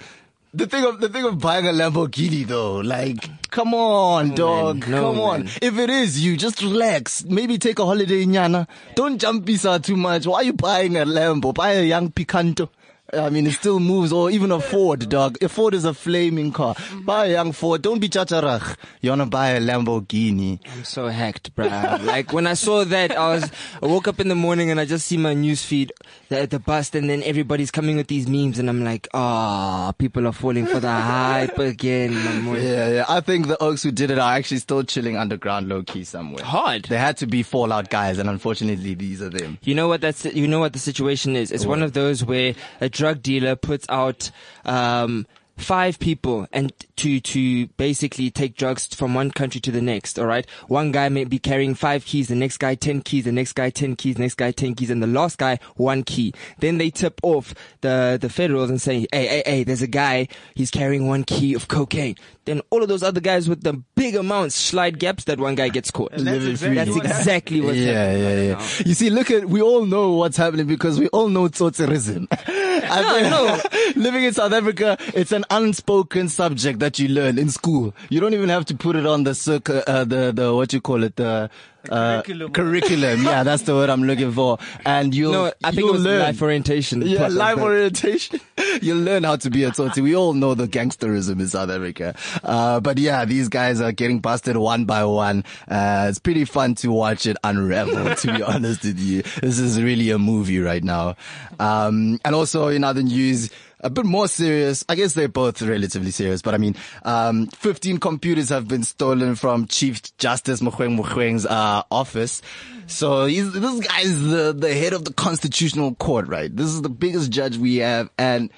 The 0.52 0.66
thing 0.66 0.84
of 0.84 1.00
the 1.00 1.10
thing 1.10 1.26
of 1.26 1.38
buying 1.38 1.68
a 1.68 1.72
Lamborghini 1.72 2.44
though, 2.46 2.78
like, 2.78 3.30
come 3.52 3.76
on, 3.76 4.34
dog. 4.34 4.88
No, 4.88 5.12
come 5.14 5.20
on. 5.20 5.44
If 5.62 5.78
it 5.78 5.92
is 5.92 6.26
you, 6.26 6.38
just 6.38 6.64
relax. 6.64 7.24
Maybe 7.24 7.60
take 7.60 7.78
a 7.78 7.86
holiday 7.86 8.24
in 8.24 8.32
Yana. 8.32 8.68
Don't 8.96 9.20
jump 9.22 9.46
visa 9.46 9.80
too 9.80 9.96
much. 9.96 10.26
Why 10.26 10.38
are 10.38 10.44
you 10.44 10.54
buying 10.54 10.98
a 10.98 11.06
Lambo? 11.06 11.54
Buy 11.54 11.74
a 11.74 11.84
young 11.84 12.10
Picanto. 12.12 12.70
I 13.14 13.30
mean, 13.30 13.48
it 13.48 13.54
still 13.54 13.80
moves, 13.80 14.12
or 14.12 14.30
even 14.30 14.52
a 14.52 14.60
Ford, 14.60 15.10
dog. 15.10 15.38
A 15.42 15.50
Ford 15.50 15.74
is 15.74 15.86
a 15.86 15.94
flaming 15.94 16.52
car. 16.52 16.76
Buy 17.02 17.28
a 17.28 17.32
young 17.32 17.52
Ford. 17.52 17.82
Don't 17.82 18.00
be 18.00 18.10
chacharach. 18.10 18.78
You 19.02 19.10
wanna 19.10 19.26
buy 19.26 19.50
a 19.50 19.60
Lamborghini. 19.60 20.60
I'm 20.72 20.84
so 20.84 21.08
hacked, 21.08 21.56
bruh. 21.56 22.06
like 22.06 22.34
when 22.34 22.46
I 22.48 22.54
saw 22.54 22.84
that, 22.86 23.18
I 23.18 23.30
was, 23.30 23.52
I 23.82 23.86
woke 23.88 24.08
up 24.08 24.20
in 24.20 24.28
the 24.28 24.36
morning 24.36 24.70
and 24.70 24.80
I 24.80 24.86
just 24.86 25.08
see 25.08 25.18
my 25.18 25.34
news 25.34 25.64
feed, 25.64 25.92
the, 26.30 26.46
the 26.46 26.60
bust, 26.60 26.96
and 26.96 27.10
then 27.10 27.24
everybody's 27.24 27.72
coming 27.72 27.96
with 27.98 28.08
these 28.08 28.28
memes, 28.28 28.60
and 28.60 28.70
I'm 28.70 28.84
like, 28.84 29.08
ah, 29.14 29.92
people 29.98 30.28
are 30.28 30.32
falling 30.34 30.66
for 30.66 30.80
the 30.80 30.92
hype 30.92 31.58
again. 31.58 32.14
Yeah, 32.56 32.90
yeah. 32.90 33.06
I 33.10 33.22
think 33.22 33.48
the 33.48 33.62
Oaks 33.62 33.84
who 33.84 33.92
did 33.92 34.12
it 34.12 34.20
are 34.20 34.34
actually 34.34 34.58
still 34.58 34.84
chilling 34.84 35.18
underground 35.18 35.68
low 35.68 35.84
key 35.84 36.04
somewhere. 36.04 36.44
Hard. 36.44 36.86
They 36.86 36.98
had 36.98 37.18
to 37.18 37.28
be 37.28 37.44
Fallout 37.44 37.90
guys, 37.90 38.20
and 38.20 38.30
unfortunately, 38.30 38.94
these 38.94 39.22
are 39.22 39.30
them. 39.30 39.58
You 39.64 39.76
know 39.76 39.88
what 39.88 40.02
that's, 40.02 40.26
you 40.26 40.48
know 40.48 40.60
what 40.60 40.74
the 40.74 40.80
situation 40.80 41.36
is? 41.36 41.52
It's 41.52 41.66
one 41.66 41.82
of 41.82 41.94
those 41.94 42.24
where 42.24 42.54
a 42.82 42.90
drug 43.00 43.22
dealer 43.24 43.56
puts 43.56 43.86
out, 43.88 44.30
um, 44.66 45.26
five 45.60 46.00
people 46.00 46.48
and 46.52 46.74
to 46.96 47.20
to 47.20 47.68
basically 47.78 48.32
take 48.32 48.56
drugs 48.56 48.88
from 48.88 49.14
one 49.14 49.32
country 49.32 49.62
to 49.62 49.72
the 49.72 49.82
next 49.82 50.18
all 50.18 50.26
right? 50.26 50.50
One 50.68 50.92
guy 50.92 51.10
may 51.10 51.26
be 51.26 51.40
carrying 51.40 51.76
five 51.76 52.06
keys 52.06 52.28
the 52.28 52.36
next 52.36 52.58
guy 52.58 52.76
10 52.76 53.02
keys 53.02 53.26
the 53.26 53.32
next 53.32 53.54
guy 53.54 53.70
10 53.70 53.96
keys 53.96 54.18
next 54.18 54.36
guy 54.36 54.52
10 54.52 54.76
keys 54.76 54.90
and 54.90 55.04
the 55.04 55.08
last 55.08 55.38
guy 55.38 55.60
one 55.76 56.04
key. 56.04 56.34
Then 56.60 56.78
they 56.78 56.90
tip 56.90 57.20
off 57.24 57.54
the 57.82 58.18
the 58.20 58.30
federals 58.30 58.70
and 58.70 58.82
say 58.82 59.06
hey 59.12 59.28
hey 59.28 59.44
hey 59.46 59.64
there's 59.64 59.82
a 59.82 59.88
guy 59.88 60.28
he's 60.56 60.72
carrying 60.72 61.08
one 61.08 61.24
key 61.24 61.54
of 61.54 61.68
cocaine. 61.68 62.16
Then 62.46 62.62
all 62.72 62.82
of 62.82 62.90
those 62.90 63.04
other 63.04 63.20
guys 63.20 63.48
with 63.48 63.64
the 63.64 63.74
big 63.96 64.16
amounts 64.16 64.56
slide 64.56 64.98
gaps 64.98 65.26
that 65.26 65.40
one 65.40 65.56
guy 65.56 65.70
gets 65.70 65.92
caught. 65.92 66.14
And 66.14 66.26
that's 66.26 66.46
exactly 66.46 66.76
that's 66.76 66.90
what 66.90 67.06
happened. 67.06 67.20
exactly 67.20 67.62
what's 67.62 67.78
yeah, 67.78 67.94
happening 67.94 68.22
yeah, 68.22 68.54
right 68.56 68.80
yeah. 68.80 68.84
You 68.86 68.94
see, 68.94 69.10
look 69.10 69.30
at, 69.30 69.46
we 69.46 69.62
all 69.62 69.86
know 69.86 70.14
what's 70.14 70.38
happening 70.38 70.66
because 70.66 71.00
we 71.00 71.08
all 71.10 71.30
know 71.30 71.48
tsotserism. 71.48 72.28
I 72.48 73.22
mean, 73.22 73.96
living 74.04 74.24
in 74.24 74.34
South 74.34 74.52
Africa, 74.52 74.98
it's 75.14 75.32
an 75.32 75.46
unspoken 75.50 76.30
subject 76.30 76.80
that 76.80 77.00
you 77.00 77.08
learn 77.10 77.38
in 77.38 77.50
school. 77.50 77.94
You 78.10 78.20
don't 78.20 78.34
even 78.34 78.50
have 78.50 78.66
to 78.66 78.76
put 78.76 78.96
it 78.96 79.06
on 79.06 79.24
the 79.24 79.34
circle, 79.36 79.82
uh, 79.88 80.04
the, 80.04 80.32
the, 80.34 80.54
what 80.54 80.72
you 80.74 80.82
call 80.82 81.04
it, 81.04 81.16
the, 81.16 81.50
uh, 81.90 82.22
curriculum. 82.22 82.52
curriculum. 82.52 83.24
Yeah, 83.24 83.44
that's 83.44 83.64
the 83.64 83.74
word 83.74 83.90
I'm 83.90 84.04
looking 84.04 84.32
for. 84.34 84.58
And 84.86 85.16
you'll 85.16 85.32
No, 85.32 85.46
I 85.64 85.72
think 85.72 85.78
you'll 85.80 85.90
it 85.90 85.94
was 85.94 86.04
learn. 86.04 86.20
life 86.20 86.42
orientation. 86.42 87.02
Yeah, 87.02 87.28
life 87.30 87.56
that. 87.56 87.64
orientation. 87.64 88.40
You'll 88.82 88.98
learn 89.00 89.24
how 89.24 89.38
to 89.38 89.50
be 89.50 89.64
a 89.64 89.72
Tsotsi. 89.72 90.04
We 90.04 90.16
all 90.16 90.34
know 90.34 90.54
the 90.54 90.68
gangsterism 90.68 91.40
in 91.40 91.48
South 91.48 91.70
Africa. 91.70 92.16
Uh, 92.44 92.80
but 92.82 92.98
yeah, 92.98 93.24
these 93.26 93.48
guys 93.50 93.80
are 93.82 93.92
getting 93.94 94.20
busted 94.20 94.58
one 94.58 94.84
by 94.86 95.06
one. 95.06 95.44
Uh, 95.70 96.08
it's 96.10 96.20
pretty 96.20 96.44
fun 96.46 96.76
to 96.76 96.92
watch 96.92 97.26
it 97.26 97.38
unravel, 97.44 98.14
to 98.16 98.34
be 98.34 98.44
honest 98.44 98.84
with 98.84 99.00
you. 99.00 99.22
This 99.42 99.58
is 99.60 99.82
really 99.82 100.12
a 100.12 100.20
movie 100.20 100.60
right 100.60 100.84
now. 100.84 101.16
Um, 101.60 102.20
and 102.26 102.36
also 102.36 102.68
in 102.68 102.84
other 102.84 103.02
news, 103.04 103.50
a 103.82 103.90
bit 103.90 104.06
more 104.06 104.28
serious. 104.28 104.84
I 104.90 104.96
guess 104.96 105.14
they're 105.14 105.28
both 105.28 105.62
relatively 105.62 106.12
serious, 106.12 106.42
but 106.42 106.54
I 106.54 106.58
mean, 106.58 106.76
um, 107.04 107.48
15 107.48 108.00
computers 108.00 108.50
have 108.50 108.68
been 108.68 108.84
stolen 108.84 109.36
from 109.36 109.68
Chief 109.68 110.02
Justice 110.18 110.62
Mogoeng 110.62 111.00
Mogoeng's, 111.00 111.46
uh, 111.46 111.84
office. 111.92 112.42
So 112.88 113.26
he's, 113.26 113.52
this 113.54 113.80
guy 113.88 114.02
is 114.02 114.22
the, 114.24 114.54
the 114.54 114.74
head 114.74 114.94
of 114.94 115.06
the 115.06 115.14
constitutional 115.14 115.96
court, 115.96 116.28
right? 116.28 116.54
This 116.54 116.68
is 116.68 116.82
the 116.82 116.90
biggest 116.90 117.32
judge 117.32 117.58
we 117.58 117.78
have 117.78 118.10
and 118.18 118.50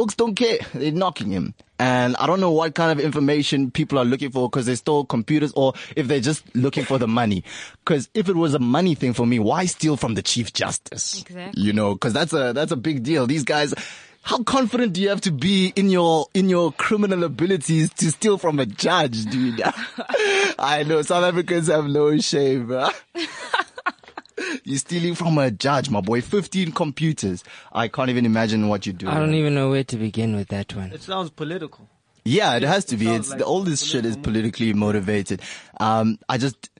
Oaks 0.00 0.14
don't 0.14 0.34
care. 0.34 0.56
They're 0.72 0.92
knocking 0.92 1.30
him. 1.30 1.52
And 1.78 2.16
I 2.16 2.26
don't 2.26 2.40
know 2.40 2.52
what 2.52 2.74
kind 2.74 2.90
of 2.90 3.04
information 3.04 3.70
people 3.70 3.98
are 3.98 4.04
looking 4.04 4.30
for 4.30 4.48
because 4.48 4.64
they 4.64 4.74
stole 4.74 5.04
computers 5.04 5.52
or 5.52 5.74
if 5.94 6.08
they're 6.08 6.20
just 6.20 6.42
looking 6.56 6.84
for 6.84 6.96
the 6.96 7.06
money. 7.06 7.44
Because 7.84 8.08
if 8.14 8.30
it 8.30 8.36
was 8.36 8.54
a 8.54 8.58
money 8.58 8.94
thing 8.94 9.12
for 9.12 9.26
me, 9.26 9.38
why 9.38 9.66
steal 9.66 9.98
from 9.98 10.14
the 10.14 10.22
chief 10.22 10.54
justice? 10.54 11.20
Exactly. 11.20 11.62
You 11.62 11.74
know, 11.74 11.92
because 11.92 12.14
that's 12.14 12.32
a 12.32 12.54
that's 12.54 12.72
a 12.72 12.76
big 12.76 13.02
deal. 13.02 13.26
These 13.26 13.44
guys. 13.44 13.74
How 14.22 14.42
confident 14.42 14.92
do 14.92 15.00
you 15.00 15.08
have 15.08 15.22
to 15.22 15.32
be 15.32 15.72
in 15.76 15.90
your 15.90 16.26
in 16.34 16.48
your 16.48 16.72
criminal 16.72 17.24
abilities 17.24 17.92
to 17.94 18.10
steal 18.10 18.38
from 18.38 18.58
a 18.60 18.66
judge, 18.66 19.24
dude? 19.26 19.62
I 20.58 20.84
know 20.86 21.02
South 21.02 21.24
Africans 21.24 21.68
have 21.68 21.86
no 21.86 22.16
shame, 22.18 22.68
bruh. 22.68 22.94
You're 24.64 24.78
stealing 24.78 25.14
from 25.14 25.36
a 25.38 25.50
judge, 25.50 25.90
my 25.90 26.00
boy. 26.00 26.20
15 26.20 26.72
computers. 26.72 27.44
I 27.72 27.88
can't 27.88 28.10
even 28.10 28.24
imagine 28.26 28.68
what 28.68 28.86
you're 28.86 28.92
doing. 28.94 29.12
I 29.12 29.18
don't 29.18 29.34
even 29.34 29.54
know 29.54 29.70
where 29.70 29.84
to 29.84 29.96
begin 29.96 30.36
with 30.36 30.48
that 30.48 30.74
one. 30.74 30.92
It 30.92 31.02
sounds 31.02 31.30
political. 31.30 31.88
Yeah, 32.24 32.56
it 32.56 32.62
has 32.62 32.84
to 32.86 32.96
be. 32.96 33.08
It's 33.08 33.30
like 33.30 33.38
the, 33.40 33.44
all 33.44 33.62
this 33.62 33.82
shit 33.84 34.04
is 34.06 34.16
politically 34.16 34.72
motivated. 34.72 35.42
Um, 35.78 36.18
I 36.28 36.38
just, 36.38 36.70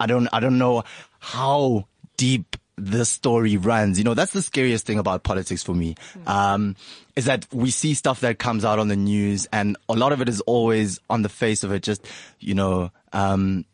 I 0.00 0.06
don't, 0.06 0.28
I 0.32 0.40
don't 0.40 0.58
know 0.58 0.84
how 1.20 1.86
deep 2.16 2.56
this 2.78 3.08
story 3.08 3.56
runs. 3.56 3.98
You 3.98 4.04
know, 4.04 4.14
that's 4.14 4.32
the 4.32 4.42
scariest 4.42 4.84
thing 4.86 4.98
about 4.98 5.22
politics 5.22 5.62
for 5.62 5.74
me. 5.74 5.94
Um, 6.26 6.76
is 7.16 7.24
that 7.24 7.46
we 7.52 7.70
see 7.70 7.94
stuff 7.94 8.20
that 8.20 8.38
comes 8.38 8.64
out 8.64 8.78
on 8.78 8.88
the 8.88 8.96
news 8.96 9.46
and 9.52 9.76
a 9.88 9.94
lot 9.94 10.12
of 10.12 10.20
it 10.20 10.28
is 10.28 10.40
always 10.42 11.00
on 11.08 11.22
the 11.22 11.30
face 11.30 11.64
of 11.64 11.72
it, 11.72 11.82
just, 11.82 12.06
you 12.38 12.52
know, 12.54 12.90
um, 13.14 13.64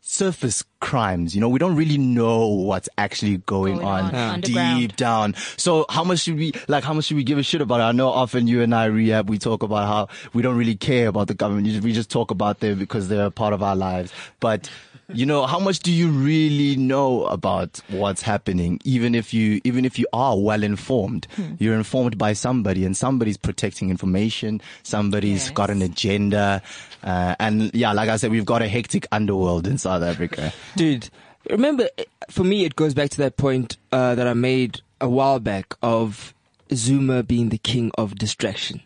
surface 0.00 0.62
crimes. 0.78 1.34
You 1.34 1.40
know, 1.40 1.48
we 1.48 1.58
don't 1.58 1.74
really 1.74 1.98
know 1.98 2.46
what's 2.46 2.88
actually 2.96 3.38
going, 3.38 3.74
Going 3.78 3.86
on, 3.88 4.14
on 4.14 4.42
Yeah. 4.46 4.76
deep 4.78 4.94
down. 4.94 5.34
So 5.56 5.84
how 5.88 6.04
much 6.04 6.20
should 6.20 6.36
we, 6.36 6.52
like, 6.68 6.84
how 6.84 6.92
much 6.94 7.06
should 7.06 7.16
we 7.16 7.24
give 7.24 7.38
a 7.38 7.42
shit 7.42 7.60
about 7.60 7.80
it? 7.80 7.84
I 7.84 7.90
know 7.92 8.08
often 8.10 8.46
you 8.46 8.62
and 8.62 8.72
I 8.72 8.84
rehab, 8.84 9.28
we 9.28 9.38
talk 9.38 9.64
about 9.64 9.88
how 9.88 10.08
we 10.32 10.42
don't 10.42 10.56
really 10.56 10.76
care 10.76 11.08
about 11.08 11.26
the 11.26 11.34
government. 11.34 11.82
We 11.82 11.92
just 11.92 12.08
talk 12.10 12.30
about 12.30 12.60
them 12.60 12.78
because 12.78 13.08
they're 13.08 13.26
a 13.26 13.30
part 13.32 13.52
of 13.52 13.64
our 13.64 13.74
lives. 13.74 14.12
But, 14.38 14.70
you 15.12 15.24
know, 15.26 15.46
how 15.46 15.58
much 15.60 15.78
do 15.80 15.92
you 15.92 16.08
really 16.08 16.76
know 16.76 17.24
about 17.26 17.80
what's 17.88 18.22
happening? 18.22 18.80
Even 18.84 19.14
if 19.14 19.32
you, 19.32 19.60
even 19.64 19.84
if 19.84 19.98
you 19.98 20.06
are 20.12 20.38
well 20.38 20.62
informed, 20.62 21.26
Hmm. 21.36 21.54
you're 21.58 21.76
informed 21.76 22.18
by 22.18 22.32
somebody 22.32 22.84
and 22.84 22.96
somebody's 22.96 23.36
protecting 23.36 23.90
information. 23.90 24.60
Somebody's 24.82 25.44
Yes. 25.46 25.50
got 25.50 25.70
an 25.70 25.82
agenda. 25.82 26.62
Uh, 27.04 27.34
and 27.38 27.70
yeah, 27.74 27.92
like 27.92 28.08
I 28.08 28.16
said, 28.16 28.30
we've 28.30 28.44
got 28.44 28.62
a 28.62 28.68
hectic 28.68 29.06
underworld 29.12 29.66
in 29.66 29.78
South 29.78 30.02
Africa. 30.02 30.52
Dude, 30.76 31.08
remember, 31.48 31.88
for 32.30 32.42
me, 32.44 32.64
it 32.64 32.74
goes 32.74 32.92
back 32.94 33.10
to 33.10 33.18
that 33.18 33.36
point 33.36 33.76
uh, 33.92 34.14
that 34.16 34.26
I 34.26 34.34
made 34.34 34.80
a 35.00 35.08
while 35.08 35.38
back 35.38 35.74
of 35.82 36.34
Zuma 36.74 37.22
being 37.22 37.50
the 37.50 37.58
king 37.58 37.92
of 37.96 38.16
distraction. 38.16 38.80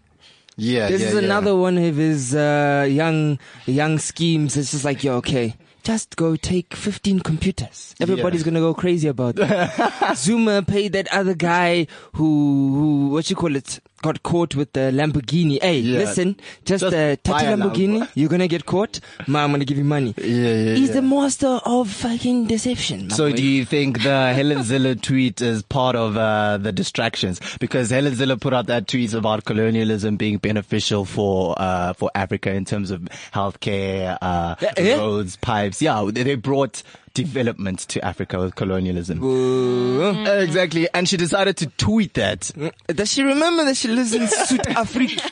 Yeah, 0.56 0.88
This 0.88 1.00
yeah, 1.00 1.06
is 1.08 1.14
yeah. 1.14 1.20
another 1.20 1.56
one 1.56 1.78
of 1.78 1.96
his 1.96 2.34
uh, 2.34 2.86
young 2.90 3.38
young 3.64 3.98
schemes. 3.98 4.58
It's 4.58 4.72
just 4.72 4.84
like, 4.84 5.02
yo, 5.02 5.14
okay, 5.14 5.54
just 5.82 6.16
go 6.16 6.36
take 6.36 6.74
15 6.74 7.20
computers. 7.20 7.94
Everybody's 8.00 8.40
Yeah. 8.40 8.44
gonna 8.46 8.60
go 8.60 8.74
crazy 8.74 9.08
about 9.08 9.36
it. 9.38 10.14
Zuma 10.16 10.62
paid 10.62 10.92
that 10.92 11.08
other 11.12 11.34
guy 11.34 11.86
who, 12.14 12.74
who, 12.74 13.08
what 13.10 13.28
you 13.30 13.36
call 13.36 13.56
it, 13.56 13.80
got 14.02 14.22
caught 14.22 14.54
with 14.54 14.72
the 14.72 14.90
Lamborghini. 14.92 15.58
Hey, 15.62 15.78
Yeah. 15.80 15.98
listen, 15.98 16.36
just, 16.64 16.82
Just 16.82 16.96
uh, 16.96 17.16
touch 17.22 17.42
a 17.42 17.52
a 17.52 17.56
Lamborghini, 17.56 18.00
Lambo. 18.00 18.08
you're 18.14 18.28
gonna 18.28 18.48
get 18.48 18.64
caught. 18.66 19.00
Ma, 19.26 19.44
I'm 19.44 19.50
gonna 19.50 19.64
give 19.64 19.78
you 19.78 19.84
money. 19.84 20.14
Yeah, 20.18 20.24
yeah, 20.26 20.74
He's 20.74 20.88
yeah. 20.88 20.94
the 20.96 21.02
master 21.02 21.60
of 21.64 21.90
fucking 21.90 22.46
deception. 22.46 23.10
So 23.10 23.28
boy. 23.30 23.36
do 23.36 23.42
you 23.44 23.64
think 23.64 24.02
the 24.02 24.32
Helen 24.32 24.58
Zille 24.58 25.00
tweet 25.00 25.40
is 25.40 25.62
part 25.62 25.96
of 25.96 26.16
uh, 26.16 26.58
the 26.58 26.72
distractions? 26.72 27.40
Because 27.60 27.90
Helen 27.90 28.14
Zille 28.14 28.40
put 28.40 28.52
out 28.54 28.66
that 28.66 28.88
tweet 28.88 29.12
about 29.14 29.44
colonialism 29.44 30.16
being 30.16 30.38
beneficial 30.38 31.04
for 31.04 31.54
uh, 31.58 31.92
for 31.92 32.10
Africa 32.14 32.52
in 32.52 32.64
terms 32.64 32.90
of 32.90 33.02
healthcare, 33.34 34.16
uh, 34.22 34.54
yeah. 34.78 34.96
roads, 34.96 35.36
pipes. 35.36 35.82
Yeah, 35.82 36.08
they 36.12 36.34
brought 36.36 36.82
development 37.14 37.80
to 37.80 38.04
Africa 38.04 38.38
with 38.40 38.54
colonialism. 38.54 39.22
Ooh. 39.22 40.00
Mm-hmm. 40.00 40.42
Exactly, 40.42 40.88
and 40.94 41.08
she 41.08 41.16
decided 41.16 41.56
to 41.58 41.66
tweet 41.66 42.14
that. 42.14 42.40
Mm. 42.40 42.72
Does 42.88 43.12
she 43.12 43.22
remember 43.22 43.64
that 43.64 43.76
she 43.76 43.88
lives 43.88 44.14
in 44.14 44.26
South 44.28 44.66
Africa? 44.68 45.30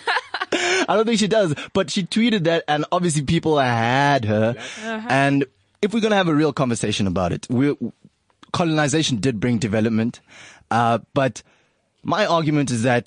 I 0.52 0.94
don't 0.94 1.04
think 1.06 1.18
she 1.18 1.28
does, 1.28 1.54
but 1.72 1.90
she 1.90 2.04
tweeted 2.04 2.44
that, 2.44 2.64
and 2.68 2.84
obviously 2.90 3.22
people 3.22 3.58
had 3.58 4.24
her. 4.24 4.54
Uh-huh. 4.58 5.06
And 5.08 5.44
if 5.82 5.92
we're 5.92 6.00
gonna 6.00 6.16
have 6.16 6.28
a 6.28 6.34
real 6.34 6.52
conversation 6.52 7.06
about 7.06 7.32
it, 7.32 7.46
we 7.50 7.76
colonization 8.52 9.18
did 9.18 9.40
bring 9.40 9.58
development, 9.58 10.20
uh, 10.70 10.98
but 11.14 11.42
my 12.02 12.26
argument 12.26 12.70
is 12.70 12.82
that 12.84 13.06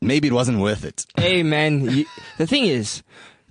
maybe 0.00 0.28
it 0.28 0.34
wasn't 0.34 0.58
worth 0.58 0.84
it. 0.84 1.06
hey 1.16 1.42
man, 1.42 1.90
you, 1.90 2.06
the 2.38 2.46
thing 2.46 2.66
is, 2.66 3.02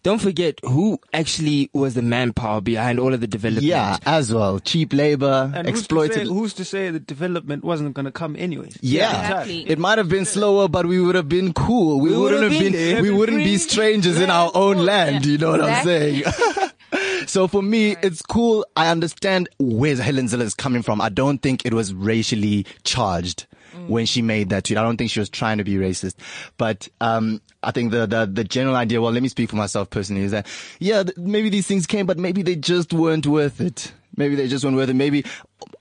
don't 0.06 0.20
forget 0.22 0.60
who 0.64 1.00
actually 1.14 1.72
was 1.74 1.96
the 1.96 2.02
manpower 2.04 2.62
behind 2.62 3.00
all 3.00 3.12
of 3.12 3.22
the 3.22 3.26
development. 3.28 3.66
Yeah, 3.66 3.98
as 4.06 4.32
well, 4.32 4.60
cheap 4.60 4.94
labor, 4.94 5.52
And 5.56 5.68
who's 5.68 5.88
to, 5.88 6.14
say, 6.14 6.26
who's 6.26 6.54
to 6.54 6.64
say 6.64 6.92
the 6.92 7.00
development 7.00 7.64
wasn't 7.64 7.96
going 7.96 8.06
to 8.06 8.12
come 8.12 8.36
anyways? 8.38 8.78
Yeah, 8.82 9.10
Exactly. 9.20 9.68
it 9.68 9.80
might 9.80 9.98
have 9.98 10.08
been 10.08 10.26
slower, 10.26 10.68
but 10.68 10.86
we 10.86 11.00
would 11.02 11.16
have 11.16 11.28
been 11.28 11.54
cool. 11.54 12.00
We, 12.00 12.12
We 12.12 12.18
wouldn't 12.18 12.42
would 12.42 12.44
have 12.44 12.52
have 12.52 12.62
been. 12.62 12.74
been 12.74 12.94
there. 12.94 13.02
we 13.02 13.10
wouldn't 13.10 13.40
be 13.40 13.58
Free. 13.58 13.68
strangers 13.70 14.22
in 14.22 14.30
our 14.30 14.52
own 14.54 14.78
land. 14.78 15.26
You 15.26 15.40
know 15.40 15.50
what 15.52 15.62
I'm 15.62 15.84
saying? 15.84 16.24
so 17.26 17.48
for 17.48 17.64
me, 17.64 17.96
it's 18.04 18.22
cool. 18.22 18.64
I 18.76 18.90
understand 18.90 19.50
where 19.58 19.96
Helen 19.96 20.28
Zille 20.28 20.42
is 20.42 20.54
coming 20.54 20.84
from. 20.84 21.02
I 21.02 21.10
don't 21.10 21.40
think 21.42 21.66
it 21.66 21.74
was 21.74 21.96
racially 21.96 22.68
charged 22.84 23.48
when 23.88 24.06
she 24.06 24.22
made 24.22 24.50
that 24.50 24.66
tweet. 24.66 24.78
I 24.78 24.84
don't 24.84 24.98
think 24.98 25.12
she 25.12 25.20
was 25.20 25.30
trying 25.30 25.58
to 25.60 25.64
be 25.64 25.76
racist, 25.76 26.16
but 26.58 26.88
um, 27.02 27.42
I 27.64 27.72
think 27.72 27.92
the, 27.92 28.06
the 28.06 28.26
the 28.26 28.44
general 28.44 28.76
idea. 28.76 29.02
Well, 29.02 29.12
let 29.12 29.24
me 29.24 29.30
speak 29.30 29.50
for 29.50 29.56
myself 29.56 29.90
personally. 29.90 30.24
Is 30.24 30.32
that 30.32 30.48
yeah, 30.80 31.04
th- 31.04 31.18
maybe 31.18 31.50
these 31.50 31.68
things 31.68 31.86
came, 31.86 32.06
but 32.06 32.18
maybe 32.18 32.42
they 32.42 32.56
just 32.56 32.94
weren't 32.94 33.28
worth 33.28 33.62
it. 33.62 33.92
Maybe 34.18 34.36
they 34.36 34.48
just 34.48 34.64
weren't 34.64 34.78
worth 34.78 34.90
it. 34.90 34.96
Maybe 34.96 35.26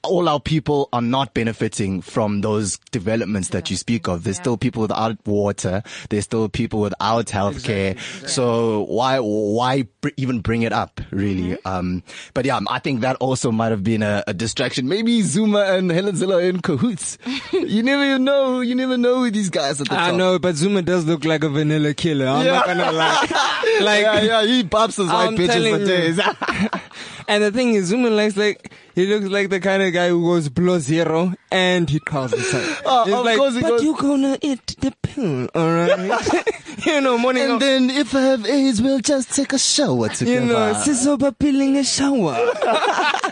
all 0.04 0.28
our 0.28 0.40
people 0.40 0.88
are 0.92 1.02
not 1.02 1.34
benefiting 1.34 2.00
from 2.02 2.40
those 2.40 2.78
developments 2.90 3.49
that 3.50 3.70
you 3.70 3.76
speak 3.76 4.08
of. 4.08 4.25
There's 4.25 4.37
still 4.37 4.56
people 4.56 4.82
without 4.82 5.16
water. 5.26 5.82
There's 6.11 6.25
still 6.25 6.49
people 6.49 6.80
without 6.80 7.26
healthcare. 7.26 7.99
So 8.28 8.82
why, 8.88 9.18
why 9.18 9.82
br- 10.00 10.11
even 10.16 10.40
bring 10.40 10.62
it 10.62 10.73
up 10.73 11.00
really? 11.11 11.56
Um, 11.64 12.02
but 12.34 12.44
yeah, 12.44 12.61
I 12.68 12.78
think 12.78 13.00
that 13.00 13.16
also 13.16 13.50
might 13.50 13.70
have 13.70 13.82
been 13.84 14.02
a, 14.02 14.23
a 14.26 14.34
distraction. 14.34 14.88
Maybe 14.88 15.23
Zuma 15.23 15.61
and 15.61 15.90
Helen 15.90 16.14
Zille 16.14 16.37
are 16.37 16.40
in 16.40 16.61
cahoots. 16.61 17.18
you 17.52 17.82
never 17.82 18.04
even 18.04 18.25
know. 18.25 18.61
You 18.61 18.75
never 18.75 18.96
know 18.96 19.20
who 19.20 19.30
these 19.30 19.50
guys 19.50 19.80
at 19.80 19.88
the 19.88 19.94
I 19.94 20.08
top. 20.11 20.16
know, 20.16 20.38
but 20.38 20.54
Zuma 20.56 20.82
does 20.82 21.04
look 21.04 21.25
like 21.25 21.44
a 21.44 21.49
vanilla 21.49 21.94
killer. 21.94 22.26
I'm 22.26 22.46
not 22.46 22.66
gonna 22.66 22.92
lie. 22.92 23.61
Like, 23.80 24.02
yeah, 24.02 24.20
yeah, 24.20 24.46
he 24.46 24.62
pops 24.62 24.96
his 24.96 25.08
white 25.08 25.26
I'm 25.28 25.37
bitches 25.37 25.78
for 25.78 25.84
days. 25.84 26.20
and 27.28 27.42
the 27.42 27.50
thing 27.50 27.75
is, 27.75 27.87
Zuma 27.87 28.08
likes 28.08 28.37
like, 28.37 28.73
he 28.94 29.06
looks 29.06 29.26
like 29.26 29.50
the 29.50 29.60
kind 29.60 29.82
of 29.82 29.92
guy 29.92 30.08
who 30.08 30.22
goes 30.24 30.48
below 30.48 30.78
zero 30.78 31.34
and 31.50 31.88
he 31.90 31.98
calls 32.00 32.30
himself. 32.32 32.82
Oh, 32.86 33.04
He's 33.04 33.14
of 33.14 33.24
like, 33.24 33.36
course 33.38 33.54
he 33.54 33.60
but 33.62 33.68
goes- 33.70 33.82
you 33.82 33.96
gonna 33.96 34.38
eat 34.42 34.66
the 34.80 34.92
pill, 35.02 35.48
alright? 35.54 36.46
you 36.86 37.00
know, 37.00 37.16
morning, 37.18 37.50
and 37.50 37.60
then 37.60 37.90
if 37.90 38.14
I 38.14 38.20
have 38.22 38.46
AIDS, 38.46 38.80
we'll 38.82 39.00
just 39.00 39.34
take 39.34 39.52
a 39.52 39.58
shower 39.58 40.08
together. 40.08 40.32
you 40.32 40.40
together. 40.48 40.72
know, 40.72 40.80
sisoba 40.80 41.38
pilling 41.38 41.76
a 41.76 41.84
shower. 41.84 42.34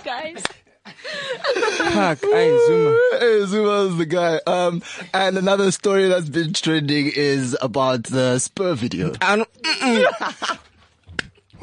Guys. 0.04 0.42
Fuck, 1.92 2.20
hey, 2.22 2.58
Zuma. 2.66 2.98
Hey, 3.18 3.44
Zuma's 3.46 3.96
the 3.98 4.06
guy. 4.06 4.40
Um, 4.46 4.82
and 5.12 5.36
another 5.36 5.70
story 5.72 6.08
that's 6.08 6.28
been 6.28 6.52
trending 6.52 7.10
is 7.14 7.56
about 7.60 8.04
the 8.04 8.38
Spur 8.38 8.74
video. 8.74 9.12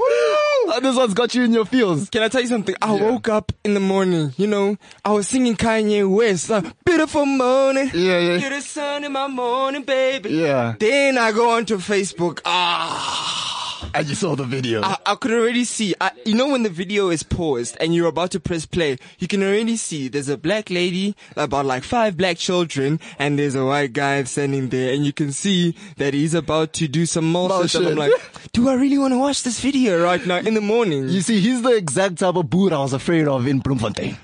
I 0.02 0.80
this 0.82 0.96
one's 0.96 1.14
got 1.14 1.36
you 1.36 1.44
in 1.44 1.54
your 1.54 1.66
feels. 1.66 2.10
Can 2.10 2.24
I 2.24 2.28
tell 2.30 2.42
you 2.42 2.48
something? 2.48 2.76
I 2.82 2.94
woke 2.94 3.28
up 3.28 3.52
in 3.66 3.74
the 3.74 3.80
morning, 3.80 4.34
you 4.38 4.48
know, 4.48 4.78
I 5.04 5.12
was 5.12 5.28
singing 5.28 5.56
Kanye 5.56 6.10
West, 6.10 6.50
uh, 6.52 6.62
beautiful 6.86 7.26
morning. 7.26 7.90
Yeah, 7.94 8.20
yeah. 8.20 8.36
You're 8.38 8.50
the 8.52 8.62
sun 8.62 9.04
in 9.04 9.12
my 9.12 9.28
morning, 9.28 9.84
baby. 9.84 10.30
Yeah. 10.30 10.76
Then 10.80 11.18
I 11.18 11.32
go 11.32 11.52
onto 11.52 11.78
Facebook. 11.78 12.42
Ah. 12.46 13.59
And 13.94 14.08
you 14.08 14.16
saw 14.16 14.36
the 14.36 14.44
video. 14.44 14.82
I, 14.82 14.98
I 15.06 15.16
could 15.16 15.32
already 15.32 15.64
see. 15.64 15.96
I, 16.00 16.12
you 16.26 16.36
know 16.36 16.50
when 16.50 16.64
the 16.64 16.70
video 16.70 17.10
is 17.10 17.24
paused 17.24 17.78
and 17.80 17.94
you're 17.94 18.08
about 18.08 18.32
to 18.32 18.40
press 18.40 18.66
play, 18.66 18.98
you 19.20 19.28
can 19.28 19.42
already 19.44 19.78
see 19.78 20.08
there's 20.08 20.30
a 20.30 20.38
black 20.38 20.70
lady, 20.70 21.16
about 21.36 21.66
like 21.66 21.84
five 21.84 22.18
black 22.18 22.38
children, 22.38 23.00
and 23.18 23.40
there's 23.40 23.56
a 23.56 23.66
white 23.66 23.94
guy 23.94 24.24
standing 24.24 24.70
there, 24.70 24.94
and 24.94 25.06
you 25.06 25.14
can 25.14 25.32
see 25.32 25.76
that 25.98 26.14
he's 26.14 26.34
about 26.34 26.74
to 26.74 26.88
do 26.88 27.06
some 27.06 27.32
motion. 27.32 27.86
And 27.86 27.92
I'm 27.92 28.10
like, 28.10 28.52
do 28.52 28.70
I 28.70 28.74
really 28.74 28.98
want 28.98 29.14
to 29.14 29.18
watch 29.18 29.44
this 29.44 29.60
video 29.60 30.04
right 30.04 30.26
now 30.26 30.38
in 30.38 30.54
the 30.54 30.62
morning? 30.62 31.10
You 31.10 31.22
see, 31.22 31.40
he's 31.40 31.62
the 31.62 31.76
exact 31.76 32.18
type 32.18 32.36
of 32.36 32.50
boot 32.50 32.74
I 32.74 32.80
was 32.80 32.94
afraid 32.94 33.28
of 33.28 33.48
in 33.48 33.60
Bloemfontein. 33.60 34.18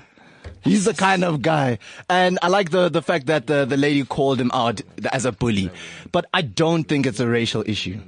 He's 0.62 0.84
the 0.84 0.94
kind 0.94 1.22
of 1.22 1.42
guy. 1.42 1.78
And 2.10 2.40
I 2.42 2.48
like 2.48 2.70
the, 2.70 2.88
the 2.88 3.00
fact 3.00 3.26
that 3.26 3.46
the, 3.46 3.64
the 3.64 3.76
lady 3.76 4.04
called 4.04 4.40
him 4.40 4.50
out 4.52 4.80
as 5.12 5.24
a 5.24 5.30
bully. 5.30 5.70
But 6.10 6.26
I 6.34 6.42
don't 6.42 6.84
think 6.84 7.06
it's 7.06 7.20
a 7.20 7.28
racial 7.28 7.62
issue. 7.66 8.00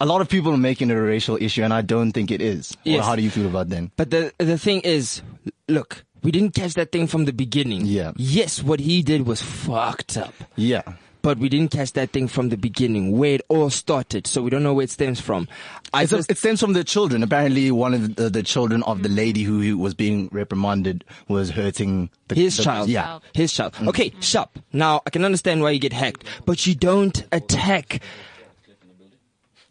A 0.00 0.06
lot 0.06 0.20
of 0.20 0.28
people 0.28 0.52
are 0.52 0.56
making 0.58 0.90
it 0.90 0.94
a 0.96 1.00
racial 1.00 1.36
issue 1.40 1.62
and 1.62 1.72
I 1.72 1.80
don't 1.82 2.12
think 2.12 2.30
it 2.30 2.42
is. 2.42 2.76
Yes. 2.84 3.04
how 3.06 3.16
do 3.16 3.22
you 3.22 3.30
feel 3.30 3.46
about 3.46 3.68
that? 3.70 3.90
But 3.96 4.10
the 4.10 4.32
the 4.38 4.58
thing 4.58 4.80
is, 4.80 5.22
look, 5.68 6.04
we 6.22 6.30
didn't 6.32 6.54
catch 6.54 6.74
that 6.74 6.90
thing 6.92 7.06
from 7.06 7.24
the 7.26 7.32
beginning. 7.32 7.86
Yeah. 7.86 8.12
Yes, 8.16 8.62
what 8.62 8.80
he 8.80 9.02
did 9.02 9.26
was 9.26 9.40
fucked 9.40 10.16
up. 10.16 10.34
Yeah. 10.56 10.82
But 11.22 11.38
we 11.38 11.48
didn't 11.48 11.70
catch 11.70 11.92
that 11.94 12.10
thing 12.10 12.28
from 12.28 12.50
the 12.50 12.56
beginning, 12.58 13.16
where 13.16 13.36
it 13.36 13.40
all 13.48 13.70
started. 13.70 14.26
So 14.26 14.42
we 14.42 14.50
don't 14.50 14.62
know 14.62 14.74
where 14.74 14.84
it 14.84 14.90
stems 14.90 15.20
from. 15.22 15.48
I 15.94 16.02
It's 16.02 16.12
a- 16.12 16.18
it 16.28 16.36
stems 16.36 16.60
from 16.60 16.74
the 16.74 16.84
children. 16.84 17.22
Apparently, 17.22 17.70
one 17.70 17.94
of 17.94 18.16
the, 18.16 18.28
the 18.28 18.42
children 18.42 18.82
of 18.82 19.02
the 19.02 19.08
lady 19.08 19.42
who, 19.42 19.62
who 19.62 19.78
was 19.78 19.94
being 19.94 20.28
reprimanded 20.32 21.02
was 21.28 21.48
hurting 21.48 22.10
the, 22.28 22.34
his 22.34 22.58
the- 22.58 22.62
child. 22.64 22.90
Yeah. 22.90 23.20
His 23.32 23.54
child. 23.54 23.72
Mm. 23.74 23.88
Okay, 23.88 24.12
sharp. 24.20 24.58
Now, 24.74 25.00
I 25.06 25.10
can 25.10 25.24
understand 25.24 25.62
why 25.62 25.70
you 25.70 25.78
get 25.78 25.94
hacked, 25.94 26.24
but 26.44 26.66
you 26.66 26.74
don't 26.74 27.24
attack 27.32 28.02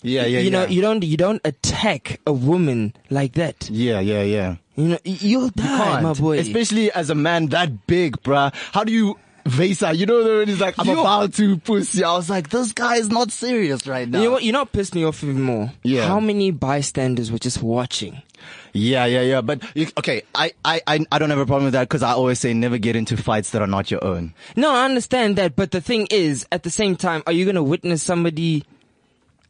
Yeah, 0.04 0.26
yeah, 0.26 0.40
you 0.40 0.52
know, 0.52 0.64
yeah. 0.64 0.70
you 0.70 0.82
don't 0.82 1.04
you 1.04 1.18
don't 1.18 1.42
attack 1.46 2.20
a 2.28 2.34
woman 2.34 2.94
like 3.10 3.34
that. 3.34 3.70
yeah, 3.70 4.00
yeah, 4.00 4.22
yeah. 4.24 4.56
You 4.76 4.88
know, 4.90 4.98
you'll 5.04 5.50
die, 5.50 5.64
can't. 5.64 6.04
my 6.04 6.14
boy. 6.14 6.40
Especially 6.40 6.92
as 6.92 7.10
a 7.10 7.16
man 7.16 7.48
that 7.48 7.88
big, 7.88 8.18
bruh. 8.24 8.54
How 8.74 8.84
do 8.84 8.92
you 8.92 9.18
Vesa, 9.46 9.96
you 9.96 10.06
know 10.06 10.24
when 10.24 10.48
he's 10.48 10.62
like, 10.62 10.76
I'm 10.78 10.88
Yo. 10.88 11.02
about 11.02 11.34
to 11.34 11.58
pussy. 11.58 12.04
I 12.04 12.14
was 12.14 12.30
like, 12.30 12.50
this 12.50 12.72
guy 12.72 12.96
is 12.96 13.10
not 13.10 13.30
serious 13.32 13.86
right 13.86 14.08
now. 14.08 14.20
you 14.20 14.26
know 14.26 14.32
what? 14.32 14.44
You 14.44 14.52
know 14.54 14.60
what 14.60 14.72
pissed 14.72 14.96
me 14.96 15.04
off 15.04 15.24
even 15.24 15.42
more? 15.42 15.72
Yeah. 15.84 16.08
How 16.08 16.20
many 16.20 16.52
bystanders 16.52 17.30
were 17.30 17.40
just 17.40 17.62
watching? 17.62 18.22
Yeah, 18.72 19.06
yeah, 19.06 19.22
yeah. 19.22 19.42
But 19.42 19.64
you, 19.76 19.88
okay, 19.98 20.24
I, 20.34 20.54
I, 20.64 20.82
I, 20.88 21.06
I 21.12 21.20
don't 21.20 21.30
have 21.30 21.40
a 21.40 21.46
problem 21.46 21.66
with 21.66 21.74
that 21.74 21.90
because 21.90 22.04
I 22.04 22.14
always 22.14 22.40
say 22.40 22.54
never 22.54 22.78
get 22.78 22.96
into 22.96 23.18
fights 23.18 23.50
that 23.52 23.62
are 23.62 23.68
not 23.68 23.92
your 23.92 24.04
own. 24.04 24.34
No, 24.56 24.74
I 24.74 24.86
understand 24.86 25.36
that, 25.36 25.56
but 25.56 25.72
the 25.72 25.82
thing 25.82 26.08
is, 26.10 26.48
at 26.52 26.64
the 26.64 26.70
same 26.70 26.96
time, 26.96 27.22
are 27.28 27.34
you 27.34 27.46
gonna 27.46 27.64
witness 27.64 28.02
somebody? 28.02 28.64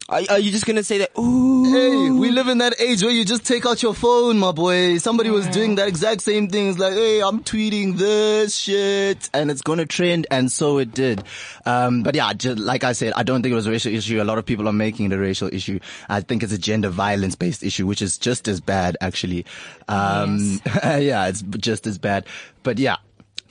Are, 0.10 0.22
are 0.30 0.40
you 0.40 0.52
just 0.52 0.66
gonna 0.66 0.84
say 0.84 1.00
that? 1.00 1.18
Ooh, 1.18 1.54
Hey, 1.74 2.12
we 2.12 2.30
live 2.30 2.50
in 2.50 2.60
that 2.60 2.80
age 2.80 3.02
where 3.02 3.12
you 3.12 3.26
just 3.26 3.46
take 3.46 3.66
out 3.66 3.82
your 3.82 3.96
phone, 3.96 4.38
my 4.38 4.52
boy. 4.52 5.00
Somebody 5.00 5.32
was 5.32 5.48
doing 5.48 5.74
that 5.76 5.88
exact 5.88 6.22
same 6.22 6.48
thing. 6.48 6.70
It's 6.70 6.78
like, 6.78 6.94
hey, 6.94 7.22
I'm 7.22 7.44
tweeting 7.44 7.98
this 7.98 8.56
shit 8.56 9.30
and 9.34 9.50
it's 9.50 9.62
gonna 9.64 9.88
trend. 9.88 10.28
And 10.30 10.52
so 10.52 10.78
it 10.78 10.94
did. 10.94 11.24
Um, 11.66 12.04
but 12.04 12.14
yeah, 12.14 12.32
just, 12.34 12.60
like 12.60 12.84
I 12.84 12.92
said, 12.92 13.14
I 13.16 13.24
don't 13.24 13.42
think 13.42 13.54
it 13.54 13.56
was 13.56 13.66
a 13.66 13.72
racial 13.72 13.92
issue. 13.92 14.22
A 14.22 14.24
lot 14.24 14.38
of 14.38 14.46
people 14.46 14.68
are 14.68 14.74
making 14.74 15.08
it 15.12 15.16
a 15.16 15.18
racial 15.18 15.48
issue. 15.52 15.80
I 16.10 16.22
think 16.22 16.44
it's 16.44 16.54
a 16.54 16.60
gender 16.60 16.90
violence 16.90 17.36
based 17.36 17.64
issue, 17.64 17.88
which 17.88 18.02
is 18.04 18.20
just 18.20 18.48
as 18.48 18.62
bad, 18.62 18.98
actually. 19.02 19.46
Um, 19.88 20.60
yeah, 20.84 21.28
it's 21.28 21.42
just 21.58 21.88
as 21.88 21.98
bad. 21.98 22.26
But 22.62 22.78
yeah. 22.78 22.98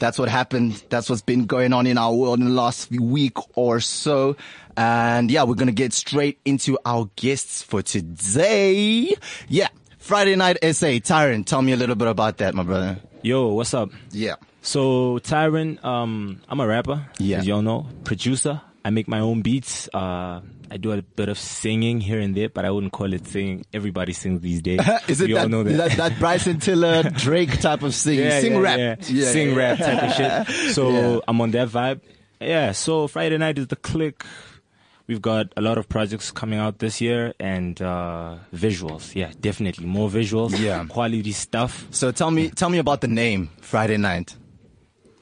That's 0.02 0.18
what 0.18 0.28
happened. 0.28 0.82
That's 0.88 1.08
what's 1.08 1.22
been 1.22 1.46
going 1.46 1.72
on 1.72 1.86
in 1.86 1.96
our 1.96 2.12
world 2.12 2.40
in 2.40 2.46
the 2.46 2.50
last 2.50 2.90
week 2.90 3.36
or 3.56 3.78
so. 3.78 4.36
And 4.76 5.30
yeah, 5.30 5.44
we're 5.44 5.54
going 5.54 5.68
to 5.68 5.72
get 5.72 5.92
straight 5.92 6.40
into 6.44 6.76
our 6.84 7.08
guests 7.14 7.62
for 7.62 7.82
today. 7.82 9.14
Yeah. 9.46 9.68
Friday 9.98 10.34
night 10.34 10.58
SA. 10.60 10.98
Tyron, 11.06 11.46
tell 11.46 11.62
me 11.62 11.70
a 11.70 11.76
little 11.76 11.94
bit 11.94 12.08
about 12.08 12.38
that, 12.38 12.52
my 12.52 12.64
brother. 12.64 12.98
Yo, 13.22 13.52
what's 13.52 13.74
up? 13.74 13.90
Yeah. 14.10 14.34
So 14.60 15.20
Tyron, 15.20 15.84
um, 15.84 16.40
I'm 16.48 16.58
a 16.58 16.66
rapper. 16.66 17.06
Yeah. 17.20 17.38
As 17.38 17.46
y'all 17.46 17.62
know, 17.62 17.86
producer. 18.02 18.60
I 18.84 18.90
make 18.90 19.06
my 19.06 19.20
own 19.20 19.42
beats. 19.42 19.88
Uh, 19.94 20.40
I 20.72 20.78
do 20.78 20.90
a 20.92 21.02
bit 21.02 21.28
of 21.28 21.38
singing 21.38 22.00
here 22.00 22.18
and 22.18 22.34
there, 22.34 22.48
but 22.48 22.64
I 22.64 22.70
wouldn't 22.70 22.94
call 22.94 23.12
it 23.12 23.26
singing. 23.26 23.66
Everybody 23.74 24.14
sings 24.14 24.40
these 24.40 24.62
days. 24.62 24.80
Is 25.06 25.20
it 25.20 25.26
we 25.28 25.34
that, 25.34 25.50
know 25.50 25.62
that. 25.64 25.76
that, 25.76 25.96
that 25.98 26.18
Bryson 26.18 26.60
Tiller 26.60 27.02
Drake 27.14 27.60
type 27.60 27.82
of 27.82 27.94
singing? 27.94 28.24
yeah, 28.24 28.40
Sing 28.40 28.52
yeah, 28.54 28.58
rap. 28.58 28.78
yeah. 28.78 28.96
Yeah, 29.08 29.26
sing 29.32 29.54
rap 29.54 29.78
type 29.78 30.02
of 30.02 30.46
shit. 30.46 30.72
So. 30.74 31.22
I'm 31.28 31.38
on 31.42 31.50
that 31.50 31.68
vibe. 31.68 32.00
Yeah. 32.40 32.72
So 32.72 33.06
Friday 33.06 33.36
night 33.36 33.58
is 33.58 33.66
the 33.66 33.76
click. 33.76 34.24
We've 35.06 35.20
got 35.20 35.52
a 35.58 35.60
lot 35.60 35.76
of 35.76 35.90
projects 35.90 36.30
coming 36.30 36.58
out 36.58 36.78
this 36.78 37.02
year 37.02 37.34
and 37.38 37.80
uh, 37.82 38.36
visuals. 38.54 39.14
Yeah, 39.14 39.30
definitely 39.38 39.84
more 39.84 40.08
visuals. 40.08 40.58
Yeah. 40.58 40.86
quality 40.86 41.32
stuff. 41.32 41.86
So 41.90 42.12
tell 42.12 42.30
me, 42.30 42.48
tell 42.48 42.70
me 42.70 42.78
about 42.78 43.02
the 43.02 43.08
name 43.08 43.50
Friday 43.60 43.98
night. 43.98 44.34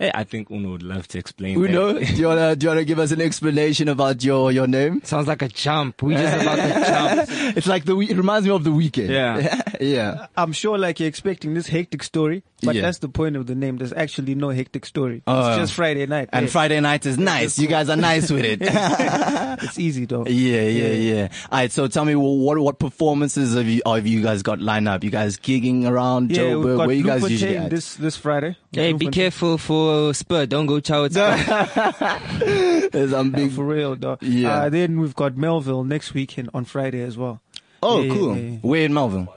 Hey, 0.00 0.10
I 0.14 0.24
think 0.24 0.50
Uno 0.50 0.70
would 0.70 0.82
love 0.82 1.06
to 1.08 1.18
explain. 1.18 1.62
Uno, 1.62 1.92
that. 1.92 2.06
do 2.06 2.14
you 2.14 2.26
wanna, 2.26 2.56
do 2.56 2.64
you 2.64 2.68
wanna 2.70 2.84
give 2.84 2.98
us 2.98 3.10
an 3.12 3.20
explanation 3.20 3.86
about 3.86 4.24
your, 4.24 4.50
your 4.50 4.66
name? 4.66 5.02
sounds 5.04 5.26
like 5.28 5.42
a 5.42 5.48
jump. 5.48 6.02
We 6.02 6.14
just 6.14 6.40
about 6.42 6.56
to 6.56 7.26
jump. 7.28 7.56
It's 7.58 7.66
like 7.66 7.84
the, 7.84 7.94
we- 7.94 8.08
it 8.08 8.16
reminds 8.16 8.46
me 8.46 8.52
of 8.54 8.64
the 8.64 8.72
weekend. 8.72 9.10
Yeah. 9.10 9.60
yeah. 9.80 10.26
I'm 10.38 10.52
sure 10.54 10.78
like 10.78 11.00
you're 11.00 11.08
expecting 11.08 11.52
this 11.52 11.66
hectic 11.66 12.02
story, 12.02 12.42
but 12.62 12.74
Yeah. 12.74 12.82
that's 12.82 12.98
the 12.98 13.08
point 13.08 13.36
of 13.36 13.46
the 13.46 13.54
name. 13.54 13.76
There's 13.78 13.92
actually 13.92 14.34
no 14.34 14.48
hectic 14.50 14.84
story. 14.86 15.22
Oh. 15.26 15.48
it's 15.50 15.58
just 15.58 15.72
Friday 15.74 16.06
night. 16.06 16.28
And 16.32 16.46
Yeah. 16.46 16.50
Friday 16.52 16.80
night 16.80 17.06
is 17.06 17.18
nice. 17.18 17.58
You 17.58 17.66
guys 17.68 17.88
are 17.88 17.96
nice 17.96 18.30
with 18.30 18.44
it. 18.44 18.58
it's 19.62 19.78
easy 19.78 20.04
though. 20.06 20.26
Yeah, 20.26 20.62
yeah, 20.62 20.88
yeah. 20.92 21.28
All 21.50 21.58
right, 21.58 21.72
so 21.72 21.86
tell 21.88 22.04
me 22.04 22.14
what 22.14 22.58
what 22.58 22.78
performances 22.78 23.54
have 23.54 23.66
you 23.66 23.82
have 23.86 24.06
you 24.06 24.22
guys 24.22 24.42
got 24.42 24.60
lined 24.60 24.88
up? 24.88 25.02
You 25.04 25.10
guys 25.10 25.36
gigging 25.38 25.86
around 25.86 26.30
Yeah, 26.30 26.42
Joburg? 26.42 26.64
we've 26.64 26.76
got 26.76 26.86
Where 26.86 26.96
you 26.96 27.04
guys 27.04 27.20
Bloemfontein 27.20 27.30
usually 27.48 27.56
at? 27.58 27.70
this 27.70 27.94
this 27.96 28.16
Friday. 28.16 28.56
Hey, 28.72 28.92
be 28.92 29.08
careful 29.08 29.58
for 29.58 30.14
Spur. 30.14 30.46
Don't 30.46 30.66
go 30.66 30.80
chow. 30.80 31.04
It's 31.04 31.14
There's 32.92 33.10
some 33.10 33.30
big. 33.30 33.52
for 33.52 33.64
real 33.64 33.96
though. 33.96 34.18
Yeah. 34.20 34.62
Uh, 34.62 34.68
then 34.68 35.00
we've 35.00 35.14
got 35.14 35.36
Melville 35.36 35.84
next 35.84 36.14
weekend 36.14 36.50
on 36.54 36.64
Friday 36.64 37.02
as 37.02 37.16
well. 37.16 37.40
Oh, 37.82 38.02
Yeah, 38.02 38.12
yeah, 38.12 38.18
cool. 38.18 38.36
yeah, 38.36 38.42
yeah. 38.42 38.58
Where 38.58 38.82
in 38.84 38.94
Melville? 38.94 39.34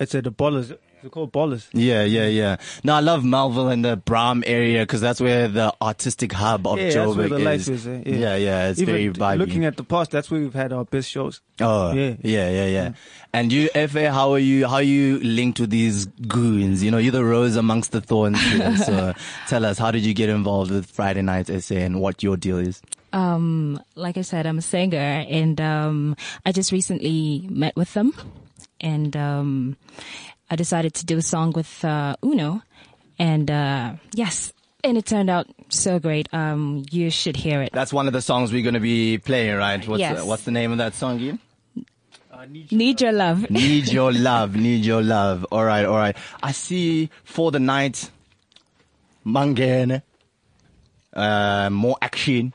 It's 0.00 0.14
at 0.14 0.24
the 0.24 0.32
Ballers. 0.32 0.76
They're 1.02 1.10
called 1.10 1.32
Ballers. 1.32 1.66
Yeah, 1.72 2.04
yeah, 2.04 2.28
yeah. 2.28 2.56
No, 2.84 2.94
I 2.94 3.00
love 3.00 3.24
Melville 3.24 3.68
and 3.70 3.84
the 3.84 3.96
Braam 3.96 4.44
area 4.46 4.82
because 4.84 5.00
that's 5.00 5.20
where 5.20 5.48
the 5.48 5.74
artistic 5.82 6.30
hub 6.32 6.64
of 6.64 6.78
Yeah, 6.78 6.90
Joburg 6.90 6.92
that's 6.92 7.16
where 7.16 7.28
the 7.28 7.36
is. 7.36 7.42
life 7.44 7.68
is. 7.68 7.86
eh? 7.88 8.02
Yeah, 8.06 8.14
yeah, 8.14 8.36
yeah, 8.36 8.68
it's 8.68 8.80
Even 8.80 8.94
very 8.94 9.08
vibey. 9.10 9.38
Looking 9.38 9.64
at 9.64 9.76
the 9.76 9.82
past, 9.82 10.12
that's 10.12 10.30
where 10.30 10.40
we've 10.40 10.54
had 10.54 10.72
our 10.72 10.84
best 10.84 11.10
shows. 11.10 11.40
Oh, 11.60 11.92
Yeah. 11.92 12.14
yeah, 12.22 12.50
yeah, 12.50 12.66
yeah. 12.66 12.92
And 13.32 13.52
you, 13.52 13.68
Efe, 13.74 14.12
how 14.12 14.32
are 14.32 14.38
you? 14.38 14.68
How 14.68 14.74
are 14.76 14.82
you 14.82 15.18
linked 15.20 15.58
with 15.58 15.70
these 15.70 16.06
goons? 16.06 16.84
You 16.84 16.92
know, 16.92 16.98
you're 16.98 17.10
the 17.12 17.24
rose 17.24 17.56
amongst 17.56 17.90
the 17.90 18.00
thorns. 18.00 18.40
Here. 18.40 18.76
so, 18.86 19.12
tell 19.48 19.64
us, 19.64 19.78
how 19.78 19.90
did 19.90 20.04
you 20.04 20.14
get 20.14 20.28
involved 20.28 20.70
with 20.70 20.86
Friday 20.86 21.22
Night 21.22 21.48
SA 21.48 21.74
and 21.74 22.00
what 22.00 22.22
your 22.22 22.36
deal 22.36 22.58
is? 22.58 22.80
Um, 23.12 23.82
like 23.96 24.16
I 24.18 24.22
said, 24.22 24.46
I'm 24.46 24.58
a 24.58 24.62
singer, 24.62 24.96
and 25.28 25.60
um, 25.60 26.16
I 26.46 26.52
just 26.52 26.70
recently 26.72 27.46
met 27.50 27.74
with 27.74 27.92
them, 27.94 28.12
and 28.80 29.16
um, 29.16 29.76
I 30.52 30.54
decided 30.54 30.92
to 30.96 31.06
do 31.06 31.16
a 31.16 31.22
song 31.22 31.52
with 31.52 31.82
uh, 31.82 32.14
Uno, 32.22 32.60
and 33.18 33.50
uh, 33.50 33.94
yes, 34.12 34.52
and 34.84 34.98
it 34.98 35.06
turned 35.06 35.30
out 35.30 35.46
so 35.70 35.98
great. 35.98 36.28
Um, 36.34 36.84
you 36.90 37.08
should 37.08 37.36
hear 37.36 37.62
it. 37.62 37.70
That's 37.72 37.90
one 37.90 38.06
of 38.06 38.12
the 38.12 38.20
songs 38.20 38.52
we're 38.52 38.60
going 38.62 38.74
to 38.74 38.80
be 38.80 39.16
playing, 39.16 39.56
right? 39.56 39.80
What's, 39.88 40.00
Yes. 40.00 40.18
the, 40.20 40.26
what's 40.26 40.42
the 40.44 40.50
name 40.50 40.70
of 40.70 40.76
that 40.76 40.92
song 40.94 41.16
again? 41.16 41.38
Need 42.70 43.00
your 43.00 43.12
love. 43.12 43.48
Need 43.50 43.90
your 43.90 44.12
love, 44.12 44.54
need 44.54 44.84
your 44.84 45.00
love. 45.02 45.46
All 45.50 45.64
right, 45.64 45.86
all 45.86 45.96
right. 45.96 46.16
I 46.42 46.52
see 46.52 47.08
for 47.24 47.50
the 47.50 47.60
night, 47.60 48.10
Mangene, 49.24 50.02
uh, 51.14 51.70
more 51.70 51.96
action. 52.02 52.52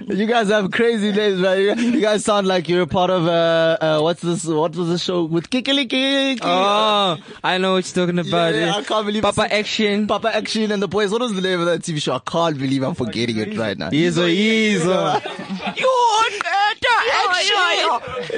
you 0.06 0.26
guys 0.26 0.48
have 0.48 0.70
crazy 0.70 1.12
names, 1.12 1.40
man. 1.40 1.60
You, 1.60 1.74
you 1.74 2.00
guys 2.00 2.24
sound 2.24 2.46
like 2.46 2.68
you're 2.68 2.82
a 2.82 2.86
part 2.86 3.10
of, 3.10 3.26
uh, 3.26 3.76
uh, 3.80 4.00
what's 4.00 4.22
this, 4.22 4.44
what 4.44 4.74
was 4.74 4.88
the 4.88 4.98
show 4.98 5.24
with 5.24 5.50
Kikili 5.50 5.88
Kiki? 5.88 6.40
Oh, 6.42 7.16
I 7.42 7.58
know 7.58 7.74
what 7.74 7.94
you're 7.94 8.06
talking 8.06 8.18
about. 8.18 8.54
Yeah, 8.54 8.76
eh? 8.76 8.78
I 8.78 8.82
can't 8.82 9.06
believe 9.06 9.22
Papa 9.22 9.52
Action. 9.52 10.06
Papa 10.06 10.34
Action 10.34 10.70
and 10.70 10.82
the 10.82 10.88
boys. 10.88 11.10
What 11.10 11.20
was 11.20 11.34
the 11.34 11.42
name 11.42 11.60
of 11.60 11.66
that 11.66 11.82
TV 11.82 12.00
show? 12.00 12.14
I 12.14 12.20
can't 12.20 12.58
believe 12.58 12.82
I'm 12.82 12.94
forgetting 12.94 13.36
it 13.38 13.56
right 13.56 13.76
now. 13.76 13.90
Yizo, 13.90 14.28
Yizo. 14.34 15.22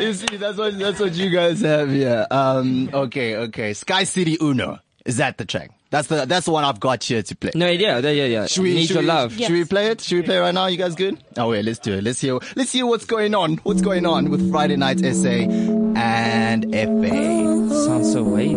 You 0.01 0.13
see, 0.13 0.37
that's 0.37 0.59
what 0.59 0.79
that's 0.79 1.01
what 1.01 1.15
you 1.15 1.31
guys 1.31 1.61
have 1.61 1.91
here. 1.91 2.27
Um, 2.31 2.91
okay, 2.93 3.37
okay. 3.37 3.73
Sky 3.75 4.05
City 4.05 4.37
Uno 4.41 4.79
is 5.07 5.17
that 5.19 5.39
the 5.39 5.45
track? 5.45 5.71
That's 5.91 6.09
the 6.09 6.27
that's 6.27 6.47
the 6.47 6.53
one 6.53 6.65
I've 6.65 6.81
got 6.81 7.05
here 7.05 7.23
to 7.23 7.37
play. 7.37 7.53
No, 7.55 7.69
yeah, 7.69 7.99
yeah, 7.99 8.11
yeah, 8.11 8.25
yeah. 8.25 8.47
Should 8.47 8.65
we, 8.65 8.75
Need 8.75 8.87
should 8.89 8.95
your 8.95 9.03
we, 9.03 9.07
love. 9.09 9.33
Should 9.33 9.51
we 9.51 9.65
play 9.65 9.87
it? 9.87 10.01
Should 10.01 10.17
we 10.17 10.23
play 10.23 10.37
it 10.37 10.41
right 10.41 10.53
now? 10.53 10.67
You 10.67 10.77
guys 10.77 10.97
good? 10.97 11.23
Oh 11.37 11.51
wait, 11.51 11.65
let's 11.65 11.79
do 11.79 11.95
it. 11.95 12.03
Let's 12.05 12.21
hear 12.21 12.39
let's 12.57 12.73
hear 12.73 12.87
what's 12.87 13.05
going 13.05 13.35
on. 13.35 13.59
What's 13.59 13.83
going 13.83 14.05
on 14.05 14.31
with 14.31 14.51
Friday 14.51 14.77
Night 14.77 14.99
SA 14.99 15.29
and 15.29 16.65
Efe? 16.67 17.85
Sounds 17.87 18.13
so 18.13 18.25
wavy. 18.25 18.57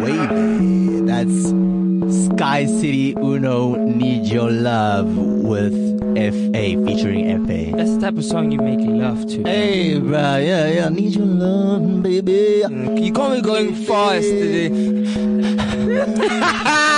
Wavy. 0.00 1.00
That's 1.00 1.75
Sky 2.10 2.66
City 2.66 3.14
Uno 3.14 3.74
Need 3.74 4.26
Your 4.26 4.50
Love 4.50 5.16
with 5.16 5.74
Efe 6.16 6.86
featuring 6.86 7.26
Efe. 7.26 7.76
That's 7.76 7.94
the 7.94 8.00
type 8.00 8.16
of 8.16 8.24
song 8.24 8.52
you 8.52 8.58
make 8.58 8.78
love 8.80 9.26
to. 9.26 9.42
Hey, 9.42 9.94
bruh, 9.94 10.46
yeah, 10.46 10.68
yeah, 10.68 10.88
need 10.88 11.14
your 11.14 11.26
love, 11.26 12.02
baby. 12.02 12.62
You 13.02 13.12
can't 13.12 13.34
be 13.34 13.42
going 13.42 13.74
fast 13.74 14.22
today. 14.22 14.68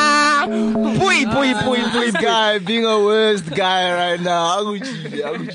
boy, 0.49 1.25
boy, 1.25 1.53
boy, 1.64 1.83
boy, 1.92 2.11
guy 2.12 2.59
being 2.59 2.85
a 2.85 2.99
worst 2.99 3.51
guy 3.51 3.92
right 3.94 4.21
now. 4.21 4.77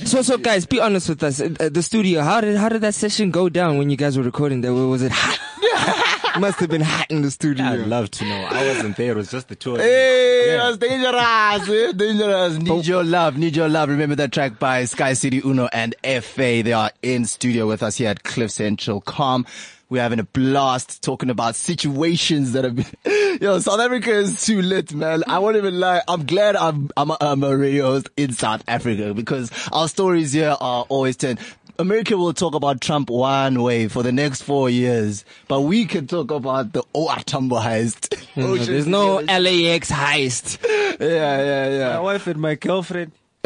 So, 0.05 0.21
so 0.21 0.37
guys, 0.37 0.65
be 0.65 0.79
honest 0.79 1.09
with 1.09 1.23
us. 1.23 1.41
Uh, 1.41 1.69
the 1.71 1.83
studio, 1.83 2.21
how 2.21 2.41
did 2.41 2.57
how 2.57 2.69
did 2.69 2.81
that 2.81 2.95
session 2.95 3.31
go 3.31 3.49
down 3.49 3.77
when 3.77 3.89
you 3.89 3.97
guys 3.97 4.17
were 4.17 4.23
recording? 4.23 4.61
That 4.61 4.73
was 4.73 5.03
it 5.03 5.11
hot? 5.13 6.13
Must 6.39 6.59
have 6.59 6.69
been 6.69 6.81
hot 6.81 7.07
in 7.11 7.21
the 7.21 7.31
studio. 7.31 7.65
I'd 7.65 7.79
love 7.87 8.09
to 8.11 8.25
know. 8.25 8.47
I 8.49 8.67
wasn't 8.67 8.97
there. 8.97 9.11
It 9.11 9.17
was 9.17 9.29
just 9.31 9.47
the 9.49 9.55
two 9.55 9.75
of. 9.75 9.81
Hey, 9.81 10.55
Yeah. 10.55 10.71
that's 10.71 10.77
dangerous, 10.77 11.69
eh? 11.69 11.91
dangerous. 11.93 12.57
Need 12.57 12.87
your 12.87 13.03
love, 13.03 13.37
need 13.37 13.55
your 13.55 13.69
love. 13.69 13.89
Remember 13.89 14.15
that 14.15 14.31
track 14.31 14.57
by 14.59 14.85
Sky 14.85 15.13
City 15.13 15.41
Uno 15.43 15.67
and 15.71 15.95
Efe. 16.03 16.63
They 16.63 16.73
are 16.73 16.91
in 17.01 17.25
studio 17.25 17.67
with 17.67 17.83
us 17.83 17.97
here 17.97 18.09
at 18.09 18.23
Cliff 18.23 18.51
Central 18.51 19.01
Com. 19.01 19.45
We're 19.89 20.01
having 20.01 20.19
a 20.19 20.23
blast 20.23 21.03
talking 21.03 21.29
about 21.29 21.53
situations 21.55 22.53
that 22.53 22.63
have 22.63 22.75
been, 22.75 23.37
yo, 23.41 23.59
South 23.59 23.79
Africa 23.79 24.11
is 24.11 24.43
too 24.43 24.59
lit, 24.63 24.91
man. 24.91 25.23
I 25.27 25.37
won't 25.37 25.55
even 25.55 25.79
lie. 25.79 26.01
I'm 26.07 26.25
glad 26.25 26.55
I'm, 26.55 26.89
I'm, 26.97 27.11
a, 27.11 27.17
I'm 27.21 27.43
a 27.43 27.55
radio 27.55 27.85
host 27.91 28.09
in 28.17 28.33
South 28.33 28.63
Africa 28.67 29.13
because 29.13 29.51
our 29.71 29.87
stories 29.87 30.33
here 30.33 30.55
are 30.59 30.85
always 30.89 31.15
10. 31.17 31.37
America 31.83 32.15
will 32.15 32.33
talk 32.33 32.55
about 32.55 32.79
Trump 32.79 33.09
one 33.09 33.61
way 33.61 33.89
for 33.89 34.03
the 34.03 34.11
next 34.13 34.43
four 34.43 34.69
years, 34.69 35.25
but 35.49 35.63
we 35.63 35.85
can 35.85 36.07
talk 36.07 36.31
about 36.31 36.71
the 36.71 36.81
OR 36.93 37.17
Tambo 37.17 37.57
heist. 37.57 38.17
No, 38.37 38.55
there's 38.55 38.87
no 38.87 39.17
LAX 39.17 39.91
heist. 39.91 40.57
Yeah, 40.99 41.37
yeah, 41.41 41.69
yeah. 41.69 41.93
My 41.95 41.99
wife 41.99 42.25
and 42.27 42.39
my 42.39 42.55
girlfriend. 42.55 43.11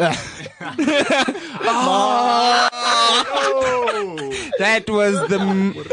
That 4.86 4.92
was 4.92 5.14
the 5.28 5.38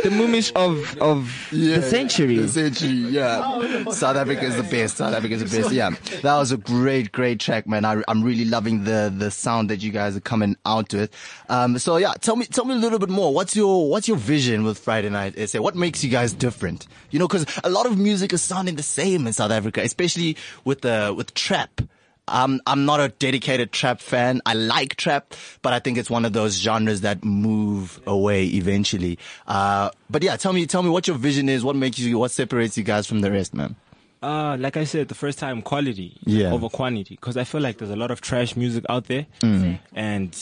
the 0.03 0.09
moomish 0.09 0.51
of 0.55 0.97
of 0.99 1.51
Yeah, 1.51 1.77
the 1.77 1.81
century. 1.81 2.37
The 2.37 2.47
century, 2.47 2.89
yeah. 2.89 3.85
South 3.91 4.15
Africa 4.15 4.43
is 4.45 4.55
the 4.55 4.63
best. 4.63 4.97
South 4.97 5.13
Africa 5.13 5.33
is 5.35 5.49
the 5.49 5.61
best. 5.61 5.73
Yeah, 5.73 5.91
that 6.21 6.35
was 6.37 6.51
a 6.51 6.57
great, 6.57 7.11
great 7.11 7.39
track, 7.39 7.67
man. 7.67 7.83
I, 7.85 8.03
I'm 8.07 8.23
really 8.23 8.45
loving 8.45 8.83
the 8.83 9.11
the 9.15 9.31
sound 9.31 9.69
that 9.69 9.81
you 9.81 9.91
guys 9.91 10.15
are 10.15 10.21
coming 10.21 10.55
out 10.65 10.93
with. 10.93 11.11
Um, 11.49 11.77
so 11.79 11.97
yeah, 11.97 12.13
tell 12.19 12.35
me, 12.35 12.45
tell 12.45 12.65
me 12.65 12.75
a 12.75 12.77
little 12.77 12.99
bit 12.99 13.09
more. 13.09 13.33
What's 13.33 13.55
your 13.55 13.89
what's 13.89 14.07
your 14.07 14.17
vision 14.17 14.63
with 14.63 14.77
Friday 14.77 15.09
Night 15.09 15.37
SA? 15.49 15.61
What 15.61 15.75
makes 15.75 16.03
you 16.03 16.09
guys 16.09 16.33
different? 16.33 16.87
You 17.09 17.19
know, 17.19 17.27
because 17.27 17.45
a 17.63 17.69
lot 17.69 17.85
of 17.87 17.97
music 17.97 18.33
is 18.33 18.41
sounding 18.41 18.75
the 18.75 18.83
same 18.83 19.25
in 19.25 19.33
South 19.33 19.51
Africa, 19.51 19.81
especially 19.81 20.37
with 20.63 20.81
the 20.81 21.13
with 21.15 21.33
trap. 21.33 21.81
Um, 22.27 22.59
I'm 22.65 22.85
not 22.85 22.99
a 22.99 23.09
dedicated 23.09 23.71
trap 23.71 23.99
fan. 24.01 24.41
I 24.45 24.53
like 24.53 24.95
trap, 24.95 25.33
but 25.61 25.73
I 25.73 25.79
think 25.79 25.97
it's 25.97 26.09
one 26.09 26.25
of 26.25 26.33
those 26.33 26.55
genres 26.59 27.01
that 27.01 27.23
move 27.23 27.99
away 28.07 28.45
eventually. 28.45 29.19
Uh, 29.47 29.89
but 30.09 30.23
yeah, 30.23 30.35
tell 30.37 30.53
me, 30.53 30.65
tell 30.65 30.81
me 30.83 30.89
what 30.89 31.07
your 31.07 31.17
vision 31.17 31.49
is. 31.49 31.63
What 31.63 31.75
makes 31.75 31.99
you, 31.99 32.17
what 32.17 32.31
separates 32.31 32.77
you 32.77 32.83
guys 32.83 33.05
from 33.07 33.21
the 33.21 33.31
rest, 33.31 33.53
man? 33.53 33.75
Uh, 34.23 34.57
like 34.59 34.75
I 34.75 34.85
said, 34.85 35.07
the 35.07 35.13
first 35.15 35.37
time 35.37 35.61
quality 35.61 36.17
Yeah. 36.25 36.51
over 36.51 36.67
quantity. 36.67 37.15
Because 37.15 37.37
I 37.37 37.43
feel 37.43 37.61
like 37.61 37.77
there's 37.77 37.91
a 37.91 37.95
lot 37.95 38.09
of 38.09 38.21
trash 38.21 38.55
music 38.55 38.83
out 38.89 39.05
there, 39.05 39.27
Mm. 39.41 39.77
and 39.93 40.35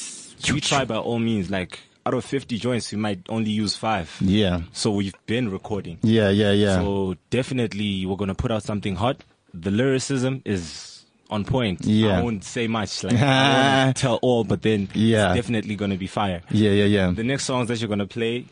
we 0.54 0.62
try 0.62 0.86
by 0.86 0.96
all 0.96 1.20
means. 1.20 1.50
Like 1.50 1.80
out 2.06 2.14
of 2.14 2.24
50 2.24 2.58
joints, 2.60 2.92
we 2.94 2.98
might 2.98 3.20
only 3.28 3.52
use 3.52 3.76
five. 3.76 4.16
Yeah. 4.22 4.62
So 4.72 4.92
we've 4.92 5.14
been 5.26 5.50
recording. 5.52 5.98
Yeah, 6.02 6.30
yeah, 6.30 6.52
yeah. 6.52 6.76
So 6.76 7.16
definitely, 7.30 8.06
we're 8.06 8.16
gonna 8.16 8.36
put 8.36 8.52
out 8.52 8.64
something 8.64 8.96
hot. 8.96 9.22
The 9.54 9.72
lyricism 9.72 10.42
is 10.46 10.93
on 11.34 11.44
point. 11.46 11.84
Yeah. 11.86 12.20
I 12.20 12.22
won't 12.22 12.44
say 12.44 12.68
much. 12.68 13.04
Like 13.04 13.18
I 13.20 13.86
won't 13.86 13.98
tell 14.04 14.20
all, 14.22 14.44
but 14.44 14.62
then 14.62 14.88
Yeah. 14.94 15.30
it's 15.34 15.36
definitely 15.42 15.76
gonna 15.76 15.98
be 15.98 16.08
fire. 16.08 16.42
yeah, 16.52 16.72
yeah, 16.72 16.86
yeah. 16.86 17.12
The 17.12 17.24
next 17.24 17.46
songs 17.46 17.68
that 17.70 17.80
you're 17.82 17.90
gonna 17.90 18.08
play, 18.08 18.46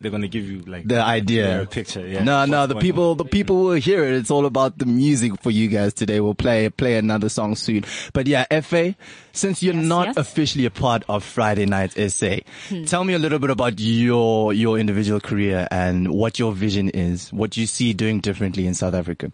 they're 0.00 0.10
gonna 0.10 0.28
give 0.28 0.44
you 0.44 0.60
like 0.66 0.86
the 0.86 1.00
idea. 1.00 1.44
clearer 1.46 1.66
picture. 1.66 2.06
Yeah. 2.06 2.22
No, 2.22 2.44
no, 2.44 2.66
the 2.66 2.76
people, 2.76 3.14
the 3.14 3.24
people 3.24 3.56
will 3.64 3.80
hear 3.80 4.04
it. 4.04 4.12
It's 4.20 4.30
all 4.30 4.44
about 4.44 4.76
the 4.78 4.84
music 4.84 5.40
for 5.42 5.50
you 5.50 5.66
guys 5.68 5.94
today. 5.94 6.20
We'll 6.20 6.34
play, 6.34 6.68
play 6.68 6.96
another 6.98 7.30
song 7.30 7.56
soon. 7.56 7.84
But 8.12 8.26
yeah, 8.26 8.44
Efe, 8.50 8.96
since 9.32 9.62
you're 9.62 9.74
Yes, 9.74 9.86
not 9.86 10.06
yes. 10.08 10.16
officially 10.18 10.66
a 10.66 10.70
part 10.70 11.04
of 11.08 11.24
Friday 11.24 11.64
Night 11.64 11.92
SA, 12.12 12.36
hmm. 12.68 12.84
tell 12.84 13.02
me 13.04 13.14
a 13.14 13.18
little 13.18 13.38
bit 13.38 13.48
about 13.50 13.80
your, 13.80 14.52
your 14.52 14.78
individual 14.78 15.20
career 15.20 15.66
and 15.70 16.08
what 16.12 16.38
your 16.38 16.52
vision 16.52 16.90
is, 16.90 17.32
what 17.32 17.56
you 17.56 17.66
see 17.66 17.94
doing 17.94 18.20
differently 18.20 18.66
in 18.66 18.74
South 18.74 18.94
Africa. 18.94 19.32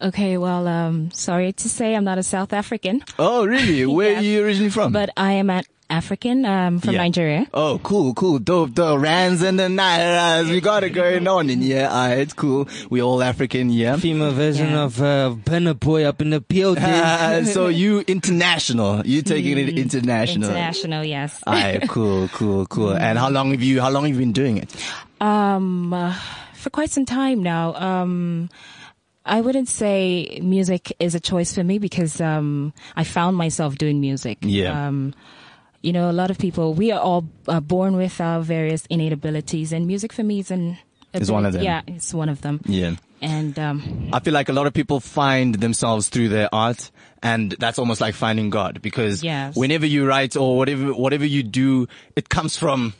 Okay, 0.00 0.36
well, 0.36 0.68
um, 0.68 1.10
sorry 1.12 1.52
to 1.54 1.68
say 1.68 1.94
I'm 1.94 2.04
not 2.04 2.18
a 2.18 2.22
South 2.22 2.52
African, 2.52 3.02
Oh, 3.18 3.46
really? 3.46 3.86
Where 3.96 4.12
Yes. 4.12 4.20
are 4.20 4.24
you 4.26 4.44
originally 4.44 4.70
from? 4.70 4.92
but 4.92 5.08
I 5.16 5.32
am 5.32 5.48
an 5.48 5.64
African 5.88 6.44
um, 6.44 6.80
from 6.80 6.94
Yeah. 6.94 6.98
Nigeria. 7.04 7.46
Oh, 7.54 7.80
cool, 7.82 8.12
cool. 8.12 8.38
Dope, 8.38 8.74
the 8.74 8.98
rands 8.98 9.40
and 9.40 9.58
the 9.58 9.68
nairas. 9.68 10.50
We 10.50 10.60
got 10.60 10.82
it 10.84 10.90
going 10.90 11.26
on 11.28 11.48
in 11.48 11.62
here. 11.62 11.88
Ah, 11.90 12.08
it's 12.10 12.34
cool. 12.34 12.68
We 12.90 13.00
all 13.00 13.22
African, 13.22 13.70
yeah. 13.70 13.96
Female 13.96 14.32
version 14.32 14.70
Yeah. 14.70 14.82
of 14.84 15.00
uh, 15.00 15.34
Burna 15.44 15.78
Boy 15.78 16.04
up 16.04 16.20
in 16.20 16.30
the 16.30 16.40
building. 16.40 16.82
Ah, 16.86 17.40
so 17.44 17.68
you 17.68 18.00
international. 18.06 19.06
You 19.06 19.22
taking 19.22 19.56
it 19.58 19.78
international. 19.78 20.50
International, 20.50 21.04
yes. 21.04 21.40
Alright, 21.46 21.88
cool, 21.88 22.28
cool, 22.34 22.66
cool. 22.66 22.92
And 22.92 23.16
how 23.18 23.30
long 23.30 23.52
have 23.52 23.62
you, 23.62 23.80
how 23.80 23.88
long 23.90 24.04
have 24.04 24.12
you 24.12 24.18
been 24.20 24.32
doing 24.32 24.58
it? 24.58 24.74
Um, 25.22 25.94
uh, 25.94 26.12
for 26.54 26.68
quite 26.68 26.90
some 26.90 27.06
time 27.06 27.42
now. 27.42 27.74
Um, 27.76 28.50
I 29.26 29.40
wouldn't 29.40 29.68
say 29.68 30.38
music 30.42 30.94
is 31.00 31.14
a 31.14 31.20
choice 31.20 31.52
for 31.52 31.64
me 31.64 31.78
because 31.78 32.20
um, 32.20 32.72
I 32.94 33.04
found 33.04 33.36
myself 33.36 33.76
doing 33.76 34.00
music. 34.00 34.38
Yeah. 34.40 34.86
Um, 34.86 35.14
you 35.82 35.92
know, 35.92 36.10
a 36.10 36.12
lot 36.12 36.30
of 36.30 36.38
people 36.38 36.74
we 36.74 36.92
are 36.92 37.00
all 37.00 37.28
uh, 37.48 37.60
born 37.60 37.96
with 37.96 38.20
our 38.20 38.40
various 38.40 38.86
innate 38.86 39.12
abilities, 39.12 39.72
and 39.72 39.86
music 39.86 40.12
for 40.12 40.22
me 40.22 40.38
is 40.40 40.50
an 40.50 40.78
Is 41.12 41.30
one 41.30 41.44
of 41.46 41.52
them. 41.52 41.62
Yeah, 41.62 41.82
it's 41.86 42.14
one 42.14 42.28
of 42.28 42.40
them. 42.40 42.60
Yeah. 42.66 42.94
And 43.22 43.58
um, 43.58 44.10
I 44.12 44.20
feel 44.20 44.34
like 44.34 44.48
a 44.48 44.52
lot 44.52 44.66
of 44.66 44.74
people 44.74 45.00
find 45.00 45.54
themselves 45.54 46.08
through 46.08 46.28
their 46.28 46.48
art 46.54 46.90
and 47.22 47.52
that's 47.58 47.78
almost 47.78 48.00
like 48.00 48.14
finding 48.14 48.50
God 48.50 48.82
because 48.82 49.22
Yes. 49.22 49.56
whenever 49.56 49.86
you 49.86 50.06
write 50.06 50.36
or 50.36 50.58
whatever, 50.58 50.92
whatever 50.92 51.24
you 51.24 51.42
do, 51.42 51.88
it 52.14 52.28
comes 52.28 52.56
from 52.58 52.92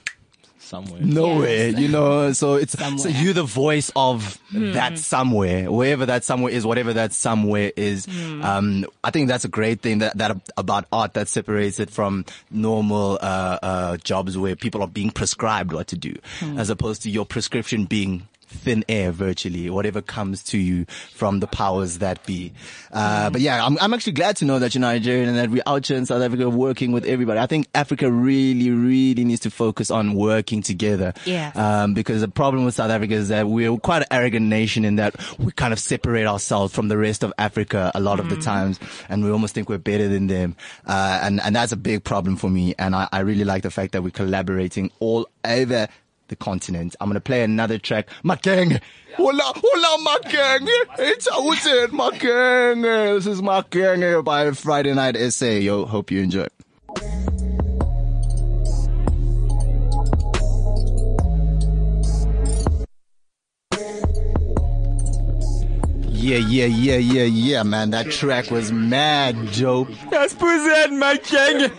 somewhere. 0.67 1.01
nowhere, 1.01 1.69
Yes. 1.69 1.79
you 1.81 1.89
know. 1.89 2.33
So 2.33 2.55
it's 2.55 2.73
so 2.73 2.79
Somewhere. 2.79 3.13
You're 3.23 3.33
the 3.35 3.43
voice 3.45 3.91
of 3.97 4.39
that 4.53 4.99
somewhere, 4.99 5.71
wherever 5.71 6.07
that 6.07 6.25
somewhere 6.25 6.53
is, 6.53 6.67
whatever 6.67 6.93
that 6.95 7.13
somewhere 7.13 7.73
is. 7.77 8.07
Hmm. 8.07 8.43
Um, 8.45 8.85
I 9.05 9.11
think 9.11 9.29
that's 9.29 9.45
a 9.45 9.49
great 9.49 9.81
thing 9.81 9.99
that 9.99 10.19
that 10.19 10.37
about 10.57 10.87
art 10.93 11.15
that 11.15 11.29
separates 11.29 11.81
it 11.81 11.91
from 11.91 12.25
normal 12.51 13.19
uh, 13.21 13.59
uh, 13.63 13.97
jobs 13.99 14.37
where 14.37 14.57
people 14.57 14.83
are 14.83 14.89
being 14.89 15.11
prescribed 15.11 15.73
what 15.73 15.87
to 15.89 15.97
do, 15.97 16.15
Hmm. 16.41 16.59
as 16.59 16.71
opposed 16.71 17.03
to 17.03 17.11
your 17.11 17.25
prescription 17.27 17.85
being 17.87 18.29
thin 18.47 18.85
air 18.89 19.13
virtually, 19.13 19.71
whatever 19.71 20.01
comes 20.03 20.43
to 20.45 20.59
you 20.59 20.85
from 21.13 21.41
the 21.41 21.47
powers 21.47 21.99
that 21.99 22.25
be. 22.27 22.53
Uh, 22.93 23.31
but 23.31 23.41
yeah, 23.41 23.65
I'm, 23.65 23.77
I'm 23.81 23.93
actually 23.93 24.15
glad 24.15 24.37
to 24.37 24.45
know 24.45 24.59
that 24.59 24.75
you're 24.75 24.81
Nigerian 24.81 25.29
and 25.29 25.39
that 25.39 25.51
we're 25.51 25.63
out 25.67 25.87
here 25.87 25.97
in 25.97 26.07
South 26.07 26.23
Africa 26.23 26.49
working 26.49 26.93
with 26.93 27.05
everybody. 27.05 27.39
I 27.41 27.47
think 27.47 27.69
Africa 27.75 28.11
really, 28.11 28.71
really 28.71 29.25
needs 29.25 29.41
to 29.41 29.51
focus 29.51 29.91
on 29.91 30.15
working 30.15 30.63
together. 30.63 31.15
Yes. 31.25 31.57
Um, 31.57 31.95
because 31.95 32.21
the 32.21 32.29
problem 32.29 32.65
with 32.65 32.75
South 32.75 32.91
Africa 32.91 33.15
is 33.15 33.29
that 33.29 33.49
we're 33.49 33.77
quite 33.79 34.03
an 34.03 34.09
arrogant 34.11 34.47
nation 34.47 34.85
in 34.85 34.97
that 34.97 35.17
we 35.39 35.53
kind 35.53 35.73
of 35.73 35.79
separate 35.79 36.27
ourselves 36.27 36.75
from 36.75 36.89
the 36.89 36.97
rest 36.97 37.23
of 37.23 37.33
Africa 37.39 37.91
a 37.95 38.01
lot 38.01 38.21
of 38.21 38.29
the 38.29 38.37
times 38.37 38.79
and 39.09 39.25
we 39.25 39.31
almost 39.31 39.55
think 39.55 39.69
we're 39.69 39.79
better 39.79 40.09
than 40.09 40.27
them. 40.27 40.57
Uh, 40.87 41.21
and, 41.23 41.41
and 41.41 41.55
that's 41.55 41.73
a 41.73 41.77
big 41.77 42.05
problem 42.05 42.37
for 42.37 42.51
me. 42.51 42.75
And 42.79 42.95
I, 42.95 43.09
I 43.13 43.21
really 43.21 43.45
like 43.45 43.63
the 43.63 43.71
fact 43.71 43.93
that 43.93 44.03
we're 44.03 44.11
collaborating 44.11 44.91
all 45.01 45.29
over 45.45 45.89
the 46.29 46.37
continent. 46.37 46.97
I'm 47.01 47.09
gonna 47.09 47.21
play 47.21 47.43
another 47.43 47.79
track. 47.79 48.09
Makeng. 48.25 48.81
Hola, 49.17 49.53
hola, 49.57 50.05
Makeng. 50.05 50.69
It's 50.99 51.29
Houghton, 51.29 51.97
Makeng. 51.97 52.83
This 53.15 53.27
is 53.27 53.41
Makeng 53.41 54.25
by 54.25 54.51
Friday 54.53 54.95
Night 54.95 55.17
SA. 55.33 55.47
Yo, 55.47 55.85
hope 55.87 56.11
you 56.11 56.21
enjoy. 56.23 56.47
Yeah, 66.27 66.39
yeah, 66.39 66.67
yeah, 66.67 66.97
yeah, 66.97 67.23
yeah, 67.23 67.63
man. 67.63 67.91
That 67.91 68.11
track 68.11 68.51
was 68.51 68.73
mad, 68.73 69.37
Joe. 69.53 69.85
That's 70.11 70.35
pussy 70.35 70.91
my 70.97 71.17
king. 71.19 71.71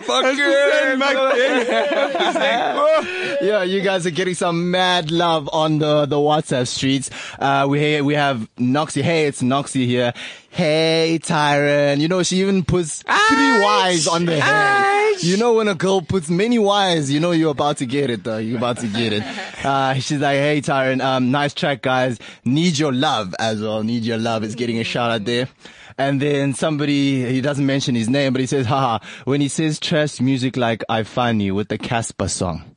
yeah, 3.46 3.62
you 3.64 3.82
guys 3.82 4.06
are 4.06 4.10
getting 4.10 4.32
some 4.32 4.70
mad 4.70 5.10
love 5.10 5.50
on 5.52 5.80
the, 5.80 6.06
the 6.06 6.16
WhatsApp 6.16 6.66
streets. 6.66 7.10
Uh, 7.38 7.66
we, 7.68 8.00
we 8.00 8.14
have 8.14 8.48
Noxie. 8.56 9.02
Hey, 9.02 9.26
it's 9.26 9.42
Noxie 9.42 9.84
here. 9.84 10.14
Hey, 10.58 11.20
Tyron. 11.22 12.00
You 12.00 12.08
know, 12.08 12.24
she 12.24 12.40
even 12.40 12.64
puts 12.64 13.00
three 13.02 13.60
Y's 13.62 14.08
on 14.08 14.24
the 14.24 14.40
head. 14.40 15.22
You 15.22 15.36
know 15.36 15.52
when 15.52 15.68
a 15.68 15.76
girl 15.76 16.02
puts 16.02 16.28
many 16.28 16.58
Y's, 16.58 17.12
you 17.12 17.20
know 17.20 17.30
you're 17.30 17.52
about 17.52 17.76
to 17.76 17.86
get 17.86 18.10
it 18.10 18.24
though. 18.24 18.38
You're 18.38 18.58
about 18.58 18.78
to 18.78 18.88
get 18.88 19.12
it. 19.12 19.22
Uh, 19.58 19.94
she's 19.94 20.20
like, 20.20 20.36
hey 20.38 20.60
Tyron, 20.60 21.00
um, 21.00 21.30
nice 21.32 21.52
track 21.52 21.82
guys. 21.82 22.18
Need 22.44 22.78
your 22.78 22.92
love 22.92 23.34
as 23.38 23.60
well. 23.60 23.82
Need 23.82 24.04
your 24.04 24.18
love 24.18 24.44
is 24.44 24.54
getting 24.54 24.78
a 24.78 24.84
shout 24.84 25.10
out 25.10 25.24
there. 25.24 25.48
And 25.96 26.22
then 26.22 26.54
somebody, 26.54 27.24
he 27.24 27.40
doesn't 27.40 27.66
mention 27.66 27.94
his 27.96 28.08
name, 28.08 28.32
but 28.32 28.40
he 28.40 28.46
says, 28.46 28.66
haha, 28.66 28.98
when 29.24 29.40
he 29.40 29.48
says 29.48 29.78
trash 29.80 30.20
music 30.20 30.56
like 30.56 30.84
I 30.88 31.02
Find 31.04 31.40
You 31.42 31.54
with 31.56 31.68
the 31.68 31.78
Cassper 31.78 32.30
song. 32.30 32.74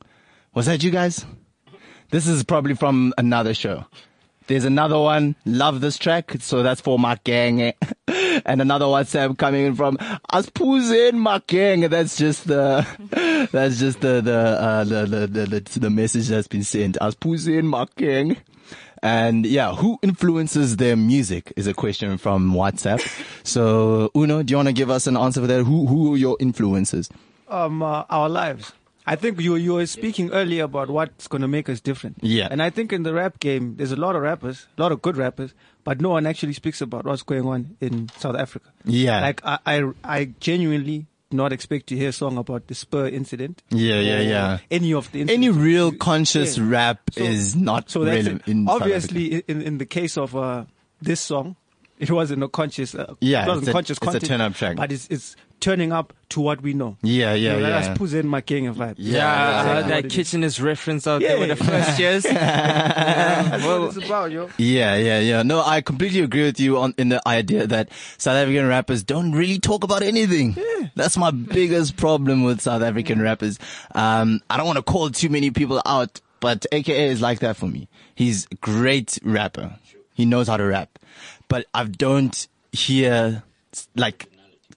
Was 0.54 0.66
that 0.66 0.82
you 0.82 0.90
guys? 0.90 1.24
This 2.10 2.28
is 2.28 2.42
probably 2.44 2.74
from 2.74 3.12
another 3.18 3.54
show. 3.54 3.86
There's 4.46 4.64
another 4.64 4.98
one, 4.98 5.36
love 5.44 5.80
this 5.80 5.98
track, 5.98 6.34
so 6.40 6.62
that's 6.62 6.80
for 6.80 6.98
my 6.98 7.18
gang. 7.24 7.72
and 8.08 8.60
another 8.60 8.86
WhatsApp 8.86 9.38
coming 9.38 9.66
in 9.66 9.74
from 9.74 9.96
Aspuzen 10.32 11.14
my 11.14 11.42
gang. 11.46 11.82
That's 11.88 12.16
just 12.16 12.46
the, 12.46 12.86
that's 13.52 13.78
just 13.78 14.00
the, 14.00 14.20
the, 14.20 14.36
uh, 14.36 14.84
the, 14.84 15.06
the, 15.06 15.46
the, 15.46 15.80
the, 15.80 15.90
message 15.90 16.28
that's 16.28 16.48
been 16.48 16.64
sent. 16.64 16.96
Aspuzen 17.00 17.64
my 17.64 17.86
gang. 17.96 18.36
And 19.02 19.44
yeah, 19.44 19.74
who 19.74 19.98
influences 20.02 20.76
their 20.76 20.96
music 20.96 21.52
is 21.56 21.66
a 21.66 21.74
question 21.74 22.18
from 22.18 22.52
WhatsApp. 22.52 23.00
So 23.44 24.12
Uno, 24.14 24.44
do 24.44 24.52
you 24.52 24.56
want 24.56 24.68
to 24.68 24.72
give 24.72 24.88
us 24.88 25.08
an 25.08 25.16
answer 25.16 25.40
for 25.40 25.48
that? 25.48 25.64
Who, 25.64 25.86
who 25.86 26.14
are 26.14 26.16
your 26.16 26.36
influences? 26.38 27.10
um, 27.52 27.82
uh, 27.82 28.04
our 28.10 28.28
lives. 28.28 28.72
I 29.06 29.16
think 29.16 29.40
you 29.40 29.56
you 29.56 29.74
were 29.74 29.86
speaking 29.86 30.30
earlier 30.30 30.64
about 30.64 30.88
what's 30.90 31.26
going 31.28 31.42
to 31.42 31.48
make 31.48 31.68
us 31.68 31.80
different. 31.80 32.18
Yeah. 32.22 32.48
And 32.50 32.62
I 32.62 32.70
think 32.70 32.92
in 32.92 33.02
the 33.02 33.12
rap 33.12 33.40
game, 33.40 33.74
there's 33.76 33.92
a 33.92 33.96
lot 33.96 34.14
of 34.16 34.22
rappers, 34.22 34.66
a 34.78 34.80
lot 34.82 34.92
of 34.92 35.02
good 35.02 35.16
rappers, 35.16 35.54
but 35.84 36.00
no 36.00 36.10
one 36.10 36.26
actually 36.26 36.52
speaks 36.52 36.80
about 36.80 37.04
what's 37.04 37.22
going 37.22 37.44
on 37.46 37.76
in 37.80 38.08
South 38.16 38.36
Africa. 38.36 38.70
Yeah. 38.84 39.20
Like 39.20 39.40
I 39.44 39.58
I, 39.66 39.82
I 40.04 40.24
genuinely 40.38 41.06
not 41.32 41.52
expect 41.52 41.86
to 41.88 41.96
hear 41.96 42.10
a 42.10 42.12
song 42.12 42.36
about 42.36 42.66
the 42.68 42.74
Spur 42.74 43.08
incident. 43.08 43.62
Yeah, 43.70 43.98
yeah, 44.00 44.20
yeah. 44.20 44.58
Any 44.70 44.92
of 44.94 45.10
the 45.12 45.22
Any 45.22 45.48
real 45.48 45.90
conscious 45.90 46.58
Yeah. 46.58 46.68
rap 46.68 47.00
So- 47.10 47.24
is 47.24 47.56
not 47.56 47.90
so 47.90 48.04
that's 48.04 48.26
it. 48.28 48.42
in 48.46 48.68
obviously 48.68 49.42
in 49.48 49.62
in 49.62 49.78
the 49.78 49.86
case 49.86 50.16
of 50.18 50.36
uh, 50.36 50.66
this 51.00 51.20
song 51.20 51.56
it 51.98 52.10
wasn't 52.10 52.42
a 52.42 52.48
conscious 52.48 52.94
uh, 52.94 53.14
Yeah, 53.20 53.44
it 53.44 53.48
wasn't 53.48 53.62
it's 53.62 53.68
a- 53.68 53.72
conscious 53.72 53.96
it's 53.96 54.02
a 54.02 54.10
content, 54.10 54.24
turn-up 54.26 54.54
track. 54.54 54.76
but 54.76 54.92
it's 54.92 55.08
it's 55.10 55.34
turning 55.62 55.92
up 55.92 56.12
to 56.28 56.40
what 56.40 56.60
we 56.60 56.74
know 56.74 56.96
Yeah, 57.02 57.34
yeah, 57.34 57.54
you 57.54 57.60
know, 57.62 57.68
yeah. 57.68 57.80
that's 57.80 57.98
Puzen 57.98 58.24
Makenga 58.24 58.74
vibe 58.74 58.94
Yeah, 58.98 59.16
Yeah, 59.18 59.26
I 59.32 59.34
yeah, 59.36 59.62
heard 59.64 59.84
that 59.90 60.04
it 60.06 60.06
is. 60.06 60.12
kitchenist 60.34 60.62
reference 60.62 61.06
out 61.06 61.20
Yeah. 61.22 61.28
there 61.28 61.38
with 61.46 61.56
the 61.58 61.64
first 61.64 61.98
years. 62.04 62.24
Yeah, 62.24 63.42
that's 63.48 63.64
well, 63.66 63.80
what 63.86 63.96
it's 63.96 64.04
about 64.06 64.32
yo 64.32 64.50
Yeah, 64.58 64.96
yeah, 64.96 65.20
yeah. 65.20 65.42
No, 65.42 65.62
I 65.62 65.80
completely 65.80 66.20
agree 66.20 66.42
with 66.44 66.58
you 66.58 66.78
on 66.78 66.94
in 66.98 67.08
the 67.10 67.26
idea 67.28 67.66
that 67.68 67.90
South 68.18 68.36
African 68.36 68.66
rappers 68.66 69.02
don't 69.04 69.32
really 69.32 69.58
talk 69.60 69.84
about 69.84 70.02
anything. 70.02 70.54
Yeah. 70.56 70.88
That's 70.96 71.16
my 71.16 71.30
biggest 71.30 71.96
problem 71.96 72.42
with 72.44 72.60
South 72.60 72.82
African 72.82 73.22
rappers. 73.22 73.58
Um, 73.94 74.40
I 74.50 74.56
don't 74.56 74.66
want 74.66 74.78
to 74.78 74.82
call 74.82 75.10
too 75.10 75.28
many 75.28 75.50
people 75.52 75.80
out, 75.86 76.20
but 76.40 76.66
AKA 76.72 77.06
is 77.10 77.20
like 77.22 77.38
that 77.40 77.56
for 77.56 77.66
me. 77.68 77.88
He's 78.16 78.46
a 78.50 78.56
great 78.56 79.18
rapper. 79.22 79.76
He 80.14 80.24
knows 80.26 80.48
how 80.48 80.56
to 80.56 80.64
rap, 80.64 80.98
but 81.48 81.66
I 81.72 81.84
don't 81.84 82.48
hear 82.72 83.42
like 83.96 84.28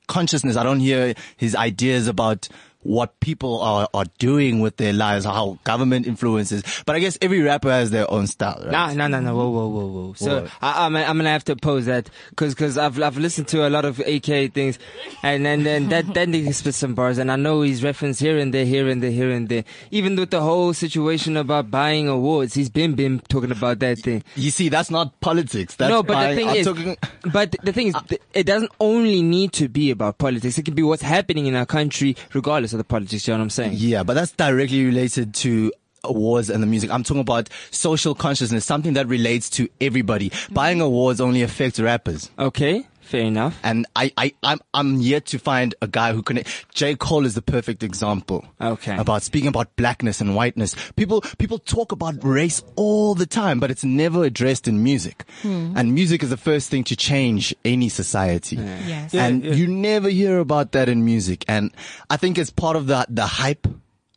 consciousness. 0.08 0.56
I 0.58 0.64
don't 0.64 0.80
hear 0.80 1.14
his 1.38 1.56
ideas 1.56 2.08
about 2.08 2.48
what 2.86 3.20
people 3.20 3.62
are, 3.62 3.90
are 3.96 4.06
doing 4.20 4.60
with 4.60 4.78
their 4.78 4.94
lives, 4.94 5.26
how 5.26 5.58
government 5.64 6.06
influences. 6.06 6.64
But 6.86 6.96
I 6.96 7.00
guess 7.00 7.18
every 7.20 7.42
rapper 7.42 7.72
has 7.72 7.90
their 7.90 8.10
own 8.12 8.28
style, 8.28 8.62
right? 8.62 8.72
Nah, 8.72 8.94
nah, 8.94 9.08
nah, 9.08 9.20
no, 9.20 9.36
Whoa, 9.36 9.50
whoa, 9.50 9.68
whoa, 9.68 9.88
whoa. 9.88 10.14
So 10.14 10.42
What? 10.44 10.52
I, 10.62 10.86
I'm, 10.86 10.96
I'm 10.96 11.18
gonna 11.18 11.30
have 11.32 11.44
to 11.46 11.54
oppose 11.54 11.88
that 11.88 12.10
because 12.30 12.54
because 12.54 12.78
I've 12.78 13.02
I've 13.02 13.18
listened 13.18 13.48
to 13.50 13.68
a 13.68 13.70
lot 13.72 13.86
of 13.86 14.00
AK 14.00 14.54
things, 14.54 14.78
and 15.24 15.48
and 15.48 15.66
then 15.66 15.90
that 15.90 16.14
that 16.14 16.28
nigga 16.28 16.54
spit 16.54 16.76
some 16.76 16.94
bars, 16.94 17.18
and 17.18 17.32
I 17.32 17.38
know 17.38 17.64
he's 17.64 17.84
referenced 17.84 18.20
here 18.20 18.38
and 18.38 18.54
there, 18.54 18.66
here 18.66 18.88
and 18.88 19.02
there, 19.02 19.12
here 19.12 19.32
and 19.32 19.50
there. 19.50 19.64
Even 19.90 20.16
with 20.16 20.30
the 20.30 20.42
whole 20.42 20.72
situation 20.74 21.38
about 21.38 21.72
buying 21.72 22.08
awards, 22.08 22.54
he's 22.54 22.70
been 22.70 22.94
been 22.94 23.20
talking 23.30 23.52
about 23.52 23.80
that 23.80 23.98
thing. 23.98 24.24
You 24.36 24.52
see, 24.52 24.70
that's 24.70 24.92
not 24.92 25.20
politics. 25.22 25.76
That's 25.76 25.90
no, 25.90 26.04
but 26.04 26.14
buying- 26.14 26.36
the 26.36 26.42
thing 26.42 26.50
I'm 26.50 26.56
is, 26.58 26.66
talking- 26.68 26.98
but 27.34 27.56
the 27.64 27.74
thing 27.74 27.88
is, 27.88 27.96
uh, 27.96 28.02
it 28.36 28.44
doesn't 28.46 28.72
only 28.80 29.24
need 29.24 29.54
to 29.54 29.68
be 29.68 29.90
about 29.90 30.20
politics. 30.20 30.58
It 30.60 30.66
can 30.66 30.76
be 30.76 30.84
what's 30.84 31.02
happening 31.02 31.48
in 31.48 31.56
our 31.56 31.66
country, 31.66 32.16
regardless 32.34 32.75
the 32.78 32.84
politics. 32.84 33.28
You 33.28 33.34
know 33.34 33.40
what 33.40 33.44
I'm 33.44 33.50
saying? 33.50 33.74
yeah, 33.76 34.04
but 34.04 34.14
that's 34.14 34.32
directly 34.32 34.86
related 34.86 35.34
to 35.36 35.72
awards 36.04 36.50
and 36.50 36.62
the 36.62 36.68
music. 36.68 36.92
I'm 36.92 37.04
talking 37.04 37.22
about 37.22 37.50
social 37.72 38.16
consciousness, 38.16 38.66
something 38.66 38.94
that 38.94 39.08
relates 39.08 39.50
to 39.52 39.68
everybody. 39.82 40.30
Mm-hmm. 40.30 40.54
Buying 40.54 40.82
awards 40.82 41.20
only 41.20 41.42
affects 41.42 41.80
rappers. 41.80 42.30
Okay, 42.38 42.86
fair 43.06 43.22
enough. 43.22 43.60
And 43.64 43.86
I, 43.96 44.12
I, 44.18 44.34
I'm, 44.44 44.60
I'm 44.74 45.00
yet 45.00 45.26
to 45.28 45.40
find 45.40 45.76
a 45.82 45.88
guy 45.88 46.14
who 46.14 46.22
can, 46.22 46.44
J. 46.74 46.96
Cole 46.96 47.26
is 47.26 47.36
the 47.36 47.42
perfect 47.42 47.84
example. 47.84 48.46
Okay. 48.60 48.98
About 48.98 49.24
speaking 49.24 49.48
about 49.48 49.76
blackness 49.76 50.22
and 50.22 50.36
whiteness. 50.36 50.76
People, 50.96 51.22
people 51.38 51.60
talk 51.60 51.92
about 51.92 52.24
race 52.24 52.62
all 52.76 53.16
the 53.16 53.26
time, 53.26 53.60
but 53.60 53.72
it's 53.72 53.84
never 53.84 54.24
addressed 54.24 54.68
in 54.68 54.84
music. 54.84 55.24
Hmm. 55.42 55.74
And 55.76 55.94
music 55.94 56.24
is 56.24 56.30
the 56.30 56.38
first 56.38 56.70
thing 56.70 56.84
to 56.86 56.96
change 56.96 57.56
any 57.64 57.90
society. 57.90 58.56
Yes. 58.56 59.14
Yeah, 59.14 59.26
and 59.26 59.44
yeah. 59.44 59.54
you 59.54 59.68
never 59.68 60.10
hear 60.10 60.40
about 60.40 60.72
that 60.74 60.90
in 60.90 61.06
music. 61.06 61.46
And 61.48 61.72
I 62.10 62.18
think 62.18 62.38
it's 62.38 62.50
part 62.52 62.76
of 62.76 62.88
the, 62.88 63.06
the 63.10 63.26
hype. 63.26 63.68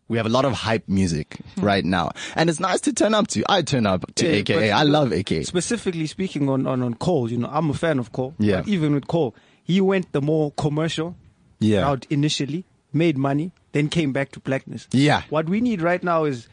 We 0.08 0.16
have 0.16 0.26
a 0.26 0.30
lot 0.30 0.44
of 0.44 0.52
hype 0.54 0.88
music 0.88 1.38
hmm. 1.54 1.64
right 1.64 1.84
now. 1.84 2.12
And 2.34 2.48
it's 2.48 2.60
nice 2.60 2.80
to 2.82 2.92
turn 2.92 3.14
up 3.14 3.28
to. 3.28 3.44
I 3.48 3.62
turn 3.62 3.86
up 3.86 4.12
to 4.16 4.26
Yeah, 4.26 4.36
AKA. 4.36 4.70
I 4.70 4.82
love 4.82 5.12
AKA. 5.12 5.42
specifically 5.44 6.06
speaking 6.06 6.48
on, 6.48 6.66
on, 6.66 6.82
on 6.82 6.94
Cole, 6.94 7.30
you 7.30 7.38
know, 7.38 7.48
I'm 7.52 7.70
a 7.70 7.74
fan 7.74 7.98
of 7.98 8.12
Cole. 8.12 8.34
Yeah. 8.38 8.62
But 8.62 8.68
even 8.68 8.94
with 8.94 9.06
Cole, 9.06 9.34
he 9.62 9.80
went 9.80 10.12
the 10.12 10.22
more 10.22 10.52
commercial 10.52 11.14
Yeah. 11.60 11.82
route 11.82 12.06
initially, 12.10 12.64
made 12.92 13.18
money, 13.18 13.52
then 13.72 13.88
came 13.88 14.12
back 14.12 14.32
to 14.32 14.40
blackness. 14.40 14.88
Yeah. 14.92 15.22
What 15.28 15.48
we 15.48 15.60
need 15.60 15.82
right 15.82 16.02
now 16.02 16.24
is 16.24 16.48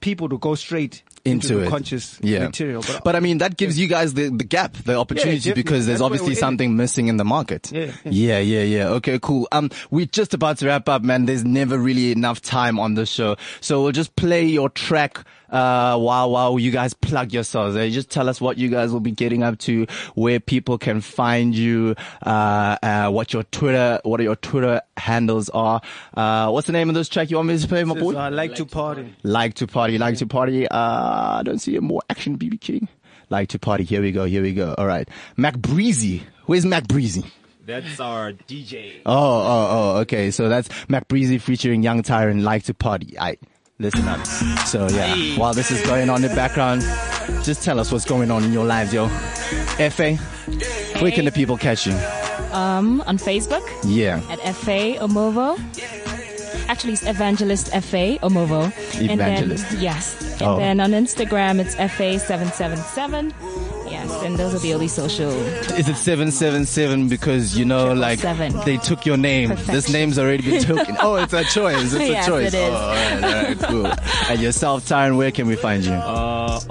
people 0.00 0.28
to 0.28 0.38
go 0.38 0.54
straight 0.54 1.02
into, 1.30 1.54
into, 1.54 1.66
it. 1.66 1.70
conscious 1.70 2.18
yeah. 2.22 2.46
material. 2.46 2.84
But, 3.04 3.16
I 3.16 3.20
mean, 3.20 3.38
that 3.38 3.56
gives 3.56 3.78
you 3.78 3.88
guys 3.88 4.14
the, 4.14 4.28
the 4.30 4.44
gap, 4.44 4.74
the 4.74 4.96
opportunity 4.96 5.38
definitely. 5.38 5.62
because 5.62 5.86
there's 5.86 5.98
That's 5.98 6.06
obviously 6.06 6.32
in 6.32 6.36
something 6.36 6.76
missing 6.76 7.08
in 7.08 7.16
the 7.16 7.24
market. 7.24 7.70
Yeah, 7.72 7.92
yeah, 8.04 8.38
yeah, 8.38 8.62
yeah. 8.62 8.88
Okay, 8.88 9.18
cool. 9.20 9.48
Um, 9.52 9.70
we're 9.90 10.06
just 10.06 10.34
about 10.34 10.58
to 10.58 10.66
wrap 10.66 10.88
up, 10.88 11.02
man. 11.02 11.26
There's 11.26 11.44
never 11.44 11.78
really 11.78 12.12
enough 12.12 12.40
time 12.40 12.78
on 12.78 12.94
the 12.94 13.06
show. 13.06 13.36
So 13.60 13.82
we'll 13.82 13.92
just 13.92 14.16
play 14.16 14.44
your 14.44 14.68
track, 14.68 15.24
uh, 15.50 15.98
while, 15.98 16.30
while 16.30 16.58
you 16.58 16.70
guys 16.70 16.94
plug 16.94 17.32
yourselves. 17.32 17.76
Uh, 17.76 17.86
just 17.88 18.10
tell 18.10 18.28
us 18.28 18.40
what 18.40 18.58
you 18.58 18.68
guys 18.68 18.92
will 18.92 19.00
be 19.00 19.10
getting 19.10 19.42
up 19.42 19.58
to, 19.60 19.86
where 20.14 20.40
people 20.40 20.78
can 20.78 21.00
find 21.00 21.54
you, 21.54 21.94
uh, 22.24 22.76
uh, 22.82 23.10
what 23.10 23.32
your 23.32 23.42
Twitter, 23.44 24.00
what 24.04 24.20
your 24.20 24.36
Twitter 24.36 24.80
handles 24.96 25.48
are. 25.50 25.80
Uh, 26.14 26.50
what's 26.50 26.66
the 26.66 26.72
name 26.72 26.88
of 26.88 26.94
this 26.94 27.08
track 27.08 27.30
you 27.30 27.36
want 27.36 27.48
me 27.48 27.58
to 27.58 27.68
play, 27.68 27.84
my 27.84 27.98
boy? 27.98 28.14
I 28.14 28.28
like 28.28 28.54
to 28.56 28.66
party. 28.66 29.14
Like 29.22 29.54
to 29.54 29.66
party, 29.66 29.98
like 29.98 30.16
to 30.18 30.26
party. 30.26 30.68
Uh, 30.68 31.38
I 31.38 31.42
don't 31.44 31.58
see 31.58 31.76
a 31.76 31.80
more 31.80 32.02
action, 32.10 32.38
BB 32.38 32.60
King. 32.60 32.88
Like 33.30 33.48
to 33.50 33.58
party. 33.58 33.84
Here 33.84 34.00
we 34.00 34.12
go. 34.12 34.24
Here 34.24 34.42
we 34.42 34.54
go. 34.54 34.74
All 34.76 34.86
right. 34.86 35.08
Mac 35.36 35.58
Breezy. 35.58 36.22
Where's 36.46 36.64
Mac 36.64 36.88
Breezy? 36.88 37.24
That's 37.66 38.00
our 38.00 38.32
DJ. 38.32 39.02
Oh, 39.04 39.12
oh, 39.12 39.68
oh. 39.70 40.00
Okay. 40.00 40.30
So 40.30 40.48
that's 40.48 40.70
Mac 40.88 41.08
Breezy 41.08 41.36
featuring 41.36 41.82
Young 41.82 42.02
Tyrant. 42.02 42.40
Like 42.40 42.62
to 42.64 42.74
party. 42.74 43.18
I 43.18 43.36
listen 43.78 44.08
up. 44.08 44.24
So 44.66 44.88
yeah, 44.88 45.14
while 45.38 45.54
this 45.54 45.70
is 45.70 45.80
going 45.86 46.10
on 46.10 46.24
in 46.24 46.30
the 46.30 46.34
background, 46.36 46.82
just 47.44 47.62
tell 47.62 47.78
us 47.78 47.92
what's 47.92 48.04
going 48.04 48.30
on 48.30 48.44
in 48.44 48.52
your 48.52 48.64
lives, 48.64 48.92
yo. 48.92 49.06
Efe, 49.78 50.18
where 51.00 51.10
can 51.12 51.24
the 51.24 51.32
people 51.32 51.56
catch 51.56 51.86
you? 51.86 51.94
Um, 52.52 53.02
on 53.02 53.18
Facebook 53.18 53.66
Yeah. 53.84 54.20
at 54.30 54.38
Efe 54.40 54.98
Omovo. 54.98 55.56
Actually, 56.68 56.92
it's 56.92 57.06
Evangelist 57.06 57.72
Efe 57.72 58.20
Omovo. 58.20 58.66
Evangelist. 59.00 59.64
And 59.70 59.76
then, 59.78 59.82
yes. 59.82 60.32
And 60.40 60.42
Oh. 60.42 60.58
then 60.58 60.80
on 60.80 60.90
Instagram, 60.92 61.58
it's 61.60 61.74
FA777. 61.76 63.32
Yes, 63.90 64.12
and 64.22 64.36
those 64.36 64.54
are 64.54 64.58
the 64.58 64.74
only 64.74 64.86
social. 64.88 65.30
Is 65.30 65.88
it 65.88 65.96
777 65.96 67.08
because, 67.08 67.56
you 67.58 67.64
know, 67.64 67.94
like, 67.94 68.18
seven. 68.18 68.52
they 68.66 68.76
took 68.76 69.06
your 69.06 69.16
name? 69.16 69.54
This 69.66 69.90
name's 69.90 70.18
already 70.18 70.42
been 70.42 70.62
taken. 70.62 70.96
oh, 71.00 71.14
it's 71.16 71.32
a 71.32 71.42
choice. 71.44 71.94
It's 71.94 72.08
Yes, 72.08 72.26
a 72.26 72.30
choice. 72.30 72.52
it 72.52 72.58
is. 72.58 72.70
Oh, 72.70 72.76
all 72.76 72.88
right, 72.94 73.24
all 73.24 73.30
right, 73.44 73.58
cool. 73.60 73.86
and 74.28 74.40
yourself, 74.42 74.84
Tyron, 74.86 75.16
where 75.16 75.30
can 75.30 75.46
we 75.46 75.56
find 75.56 75.82
you? 75.84 75.92
Uh, 75.92 75.96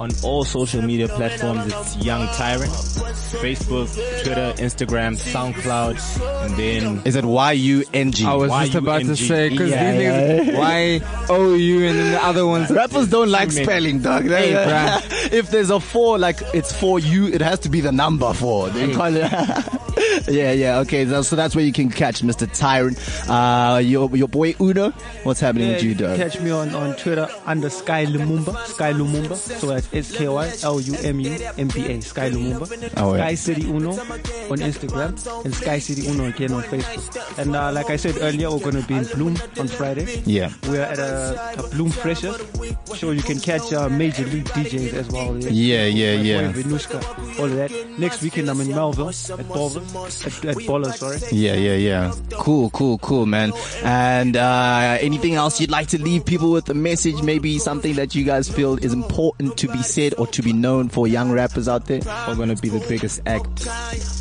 on 0.00 0.10
all 0.22 0.44
social 0.44 0.82
media 0.82 1.08
platforms, 1.08 1.66
it's 1.72 1.96
Young 1.96 2.26
Tyrant. 2.28 2.70
Facebook, 2.70 3.92
Twitter, 4.24 4.52
Instagram, 4.56 5.16
SoundCloud, 5.16 6.44
and 6.44 6.56
then 6.56 7.02
Is 7.04 7.16
it 7.16 7.24
Y-U-N-G? 7.24 8.24
I 8.24 8.34
was 8.34 8.50
just 8.50 8.74
about 8.74 9.02
to 9.02 9.16
say 9.16 9.48
because 9.50 9.70
Yeah, 9.70 9.92
these 9.92 10.48
niggas, 10.48 10.58
why 10.58 11.00
O 11.28 11.54
U 11.54 11.86
and 11.86 11.98
then 11.98 12.12
the 12.12 12.24
other 12.24 12.46
ones. 12.46 12.70
Rappers 12.70 13.08
don't 13.08 13.30
like 13.30 13.48
many. 13.52 13.64
spelling, 13.64 14.00
dog. 14.00 14.24
Hey, 14.24 14.52
if 15.32 15.50
there's 15.50 15.70
a 15.70 15.80
four, 15.80 16.18
like 16.18 16.40
it's 16.54 16.72
for 16.72 16.98
you, 16.98 17.26
it 17.26 17.40
has 17.40 17.58
to 17.60 17.68
be 17.68 17.80
the 17.80 17.92
number 17.92 18.32
four. 18.32 18.70
They 18.70 18.92
call 18.94 19.14
it. 19.14 19.30
yeah, 20.28 20.52
yeah. 20.52 20.78
Okay, 20.80 21.06
so, 21.22 21.36
that's 21.36 21.54
where 21.54 21.64
you 21.64 21.72
can 21.72 21.90
catch 21.90 22.22
Mr. 22.22 22.48
Tyrant. 22.52 22.98
Uh, 23.28 23.78
your 23.78 24.14
your 24.16 24.28
boy 24.28 24.54
Uno. 24.60 24.90
What's 25.22 25.40
happening 25.40 25.68
Yeah, 25.68 25.74
with 25.76 25.84
you, 25.84 25.94
dog? 25.94 26.16
catch 26.16 26.40
me 26.40 26.50
on, 26.50 26.74
on 26.74 26.94
Twitter 26.96 27.28
under 27.46 27.70
Sky 27.70 28.06
Lumumba. 28.06 28.56
Sky 28.66 28.92
Lumumba. 28.92 29.36
So 29.36 29.68
that's 29.68 29.92
S 29.92 30.12
K 30.16 30.28
Y 30.28 30.52
L 30.62 30.80
U 30.80 30.94
M 31.02 31.20
U 31.20 31.38
M 31.58 31.68
B 31.68 31.86
A. 31.86 32.00
Sky 32.02 32.30
Lumumba. 32.30 32.92
Oh, 32.96 33.14
yeah. 33.14 33.22
Sky 33.24 33.34
City 33.34 33.66
Uno 33.68 33.90
on 33.92 34.58
Instagram 34.58 35.44
and 35.44 35.54
Sky 35.54 35.78
City 35.78 36.06
Uno 36.08 36.26
again 36.28 36.52
on 36.52 36.62
Facebook. 36.64 37.38
And 37.38 37.54
uh, 37.54 37.72
like 37.72 37.90
I 37.90 37.96
said 37.96 38.16
earlier, 38.20 38.50
we're 38.50 38.58
going 38.60 38.80
to 38.80 38.86
be 38.86 38.94
in 38.94 39.04
Bloem 39.04 39.60
on 39.60 39.68
Friday. 39.68 40.22
Yeah. 40.24 40.52
We're 40.68 40.82
at 40.82 40.98
a, 40.98 41.54
a 41.58 41.62
Bloem 41.64 41.92
Freshers. 41.92 42.36
Sure, 42.98 43.12
you 43.12 43.22
can 43.22 43.38
catch 43.38 43.72
uh, 43.72 43.88
major 43.88 44.24
league 44.24 44.46
DJs 44.46 44.92
as 44.94 45.08
well. 45.08 45.36
Yeah, 45.38 45.84
yeah, 45.86 46.16
boy 46.16 46.22
yeah. 46.22 46.52
Venushka, 46.52 47.38
all 47.38 47.44
of 47.46 47.54
that. 47.56 47.70
Next 47.98 48.22
weekend, 48.22 48.48
I'm 48.50 48.60
in 48.60 48.68
Melville 48.70 49.08
at 49.10 49.48
Boulder, 49.48 49.80
at, 49.96 50.44
at 50.44 50.56
Boller, 50.56 50.92
sorry. 50.92 51.18
Yeah, 51.32 51.54
yeah, 51.54 51.74
yeah. 51.74 52.14
Cool, 52.32 52.70
cool, 52.70 52.98
cool, 52.98 53.26
man. 53.26 53.52
And 53.82 54.36
uh, 54.36 54.98
anything 55.00 55.34
else 55.34 55.60
you'd 55.60 55.70
like 55.70 55.88
to 55.88 56.02
leave 56.02 56.24
people 56.24 56.52
with 56.52 56.68
a 56.70 56.74
message? 56.74 57.22
Maybe 57.22 57.58
something 57.58 57.94
that 57.94 58.14
you 58.14 58.24
guys 58.24 58.48
feel 58.48 58.76
is 58.84 58.92
important 58.92 59.56
to 59.58 59.68
be 59.68 59.82
said 59.82 60.14
or 60.18 60.26
to 60.28 60.42
be 60.42 60.52
known 60.52 60.88
for 60.88 61.06
young 61.06 61.30
rappers 61.30 61.68
out 61.68 61.86
there? 61.86 62.00
We're 62.26 62.36
gonna 62.36 62.56
be 62.56 62.68
the 62.68 62.84
biggest 62.88 63.20
act 63.26 63.66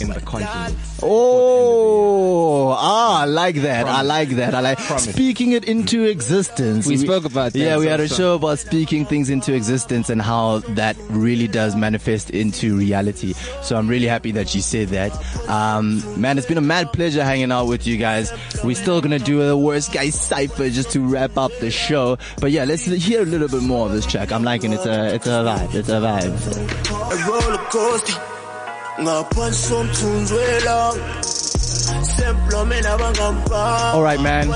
in 0.02 0.10
the 0.10 0.22
continent. 0.26 0.76
Oh, 1.02 2.72
ah, 2.72 3.22
I 3.22 3.26
like 3.26 3.56
that. 3.58 3.86
I 3.88 4.02
like 4.02 4.30
that. 4.30 4.54
I 4.54 4.62
like 4.62 4.78
Promise. 4.78 5.14
speaking 5.14 5.52
it 5.52 5.66
into 5.66 6.04
existence. 6.04 6.88
We 6.88 6.98
spoke 6.98 7.26
about 7.26 7.54
that 7.54 7.60
Yeah, 7.60 7.78
we 7.78 7.88
had 7.88 8.00
a 8.00 8.08
show 8.08 8.36
about 8.36 8.60
speaking 8.60 9.06
things 9.06 9.30
into 9.30 9.54
existence 9.54 10.10
and 10.10 10.22
how 10.22 10.60
that 10.70 10.96
really 11.10 11.48
does 11.48 11.76
manifest 11.76 12.30
into 12.30 12.78
reality. 12.78 13.34
So 13.62 13.78
I'm 13.78 13.88
really 13.88 14.08
happy 14.08 14.32
that 14.32 14.54
you 14.56 14.62
said 14.62 14.90
that. 14.90 15.12
Um, 15.58 16.22
man, 16.22 16.38
it's 16.38 16.46
been 16.46 16.58
a 16.58 16.62
mad 16.62 16.94
pleasure 16.94 17.24
hanging 17.24 17.52
out 17.52 17.66
with 17.66 17.88
you 17.88 17.98
guys. 17.98 18.32
We're 18.64 18.76
still 18.76 19.02
gonna 19.02 19.18
do 19.18 19.46
the 19.46 19.58
worst 19.58 19.92
guy 19.92 20.10
cipher 20.12 20.70
just 20.70 20.92
to 20.92 21.00
wrap 21.00 21.38
up 21.38 21.52
the 21.60 21.72
show. 21.72 22.18
But 22.40 22.52
yeah, 22.52 22.66
let's 22.66 22.86
hear 22.86 23.24
a 23.24 23.26
little 23.26 23.48
bit 23.48 23.64
more 23.64 23.88
of 23.88 23.92
this 23.92 24.06
track. 24.06 24.32
I'm 24.32 24.44
liking 24.44 24.72
it. 24.72 24.76
It's 24.76 24.86
a, 24.86 25.16
it's 25.16 25.28
a 25.28 25.30
vibe. 25.30 25.74
It's 25.74 25.90
a 25.90 25.94
vibe. 25.94 26.32
A 27.12 27.30
roller 27.30 27.58
coaster 27.70 28.22
All 33.96 34.02
right, 34.04 34.20
man. 34.22 34.48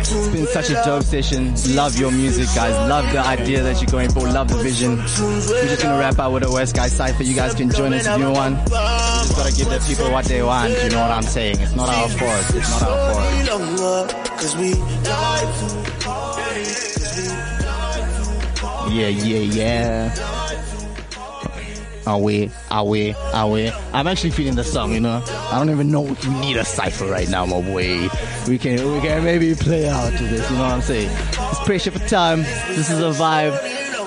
It's 0.00 0.28
been 0.32 0.46
such 0.46 0.70
a 0.70 0.74
dope 0.84 1.02
session. 1.02 1.54
Love 1.74 1.98
your 1.98 2.10
music, 2.12 2.46
guys. 2.54 2.72
Love 2.88 3.10
the 3.12 3.18
idea 3.20 3.62
that 3.62 3.80
you're 3.80 3.90
going 3.90 4.10
for. 4.10 4.20
Love 4.28 4.48
the 4.48 4.56
vision. 4.56 4.96
We're 4.96 5.68
just 5.68 5.82
gonna 5.82 5.98
wrap 5.98 6.18
out 6.18 6.32
with 6.32 6.44
a 6.44 6.50
Worst 6.50 6.74
Guy 6.76 6.88
Cypher. 6.88 7.22
You 7.22 7.34
guys 7.34 7.54
can 7.54 7.70
join 7.70 7.92
us 7.92 8.06
if 8.06 8.18
you 8.18 8.30
want. 8.30 8.56
We 8.56 8.70
just 8.70 9.36
gotta 9.36 9.52
give 9.56 9.68
the 9.70 9.84
people 9.88 10.10
what 10.12 10.24
they 10.26 10.42
want. 10.42 10.70
You 10.72 10.90
know 10.90 11.00
what 11.02 11.10
I'm 11.10 11.22
saying? 11.22 11.60
It's 11.60 11.74
not 11.74 11.88
our 11.88 12.08
fault. 12.08 12.54
It's 12.54 12.80
not 12.80 12.82
our 12.82 13.12
fault. 13.14 13.46
Yeah, 18.92 19.08
yeah, 19.08 19.38
yeah. 19.38 20.45
We? 22.06 22.50
Are 22.70 22.84
we? 22.84 23.14
I'm 23.92 24.06
actually 24.06 24.30
feeling 24.30 24.54
the 24.54 24.64
song, 24.64 24.92
you 24.92 25.00
know. 25.00 25.22
I 25.50 25.58
don't 25.58 25.70
even 25.70 25.90
know 25.90 26.06
if 26.06 26.24
we 26.24 26.34
need 26.40 26.56
a 26.56 26.64
cipher 26.64 27.06
right 27.06 27.28
now, 27.28 27.44
my 27.46 27.60
boy. 27.60 28.08
We 28.46 28.58
can, 28.58 28.92
we 28.92 29.00
can 29.00 29.24
maybe 29.24 29.54
play 29.54 29.88
out 29.88 30.12
to 30.12 30.24
this. 30.24 30.48
You 30.50 30.56
know 30.56 30.62
what 30.62 30.72
I'm 30.72 30.82
saying? 30.82 31.10
It's 31.10 31.60
pressure 31.64 31.90
for 31.90 31.98
time. 32.08 32.42
This 32.68 32.90
is 32.90 33.00
a 33.00 33.18
vibe. 33.20 33.60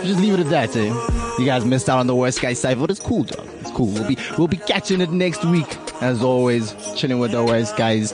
Just 0.04 0.20
leave 0.22 0.34
it 0.36 0.40
at 0.40 0.50
that, 0.50 0.76
eh? 0.78 0.94
You 1.40 1.46
guys 1.46 1.66
missed 1.66 1.90
out 1.90 2.00
on 2.00 2.08
the 2.08 2.16
worst 2.16 2.42
guy 2.42 2.54
cipher, 2.54 2.80
but 2.80 2.92
it's 2.92 3.02
cool, 3.02 3.24
dog. 3.24 3.46
It's 3.60 3.72
cool. 3.72 3.88
We'll 3.88 4.08
be, 4.08 4.18
we'll 4.38 4.48
be 4.48 4.58
catching 4.58 5.02
it 5.02 5.12
next 5.12 5.44
week, 5.44 5.78
as 6.02 6.24
always. 6.24 6.74
Chilling 6.96 7.20
with 7.20 7.32
the 7.32 7.44
worst 7.44 7.76
guys 7.76 8.14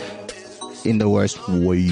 in 0.83 0.97
the 0.97 1.09
worst 1.09 1.47
way. 1.47 1.89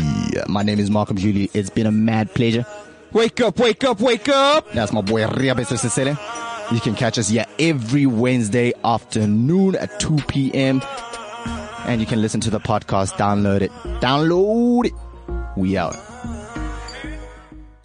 My 0.47 0.63
name 0.63 0.79
is 0.79 0.89
Malcolm 0.89 1.17
Julie. 1.17 1.51
It's 1.53 1.69
been 1.69 1.85
a 1.85 1.91
mad 1.91 2.33
pleasure. 2.33 2.65
Wake 3.11 3.41
up, 3.41 3.59
wake 3.59 3.83
up, 3.83 3.99
wake 3.99 4.27
up! 4.29 4.71
That's 4.71 4.91
my 4.91 5.01
boy 5.01 5.21
Riabeso 5.25 5.77
Sesele. 5.77 6.17
You 6.73 6.81
can 6.81 6.95
catch 6.95 7.19
us 7.19 7.29
yeah 7.29 7.45
every 7.59 8.07
Wednesday 8.07 8.73
afternoon 8.83 9.75
at 9.75 9.99
2 9.99 10.17
p.m. 10.27 10.81
And 11.85 12.01
you 12.01 12.07
can 12.07 12.19
listen 12.19 12.41
to 12.41 12.49
the 12.49 12.59
podcast, 12.59 13.11
download 13.11 13.61
it. 13.61 13.69
Download 14.01 14.87
it. 14.87 14.93
We 15.55 15.77
out. 15.77 15.93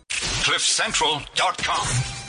CliffCentral.com. 0.09 2.28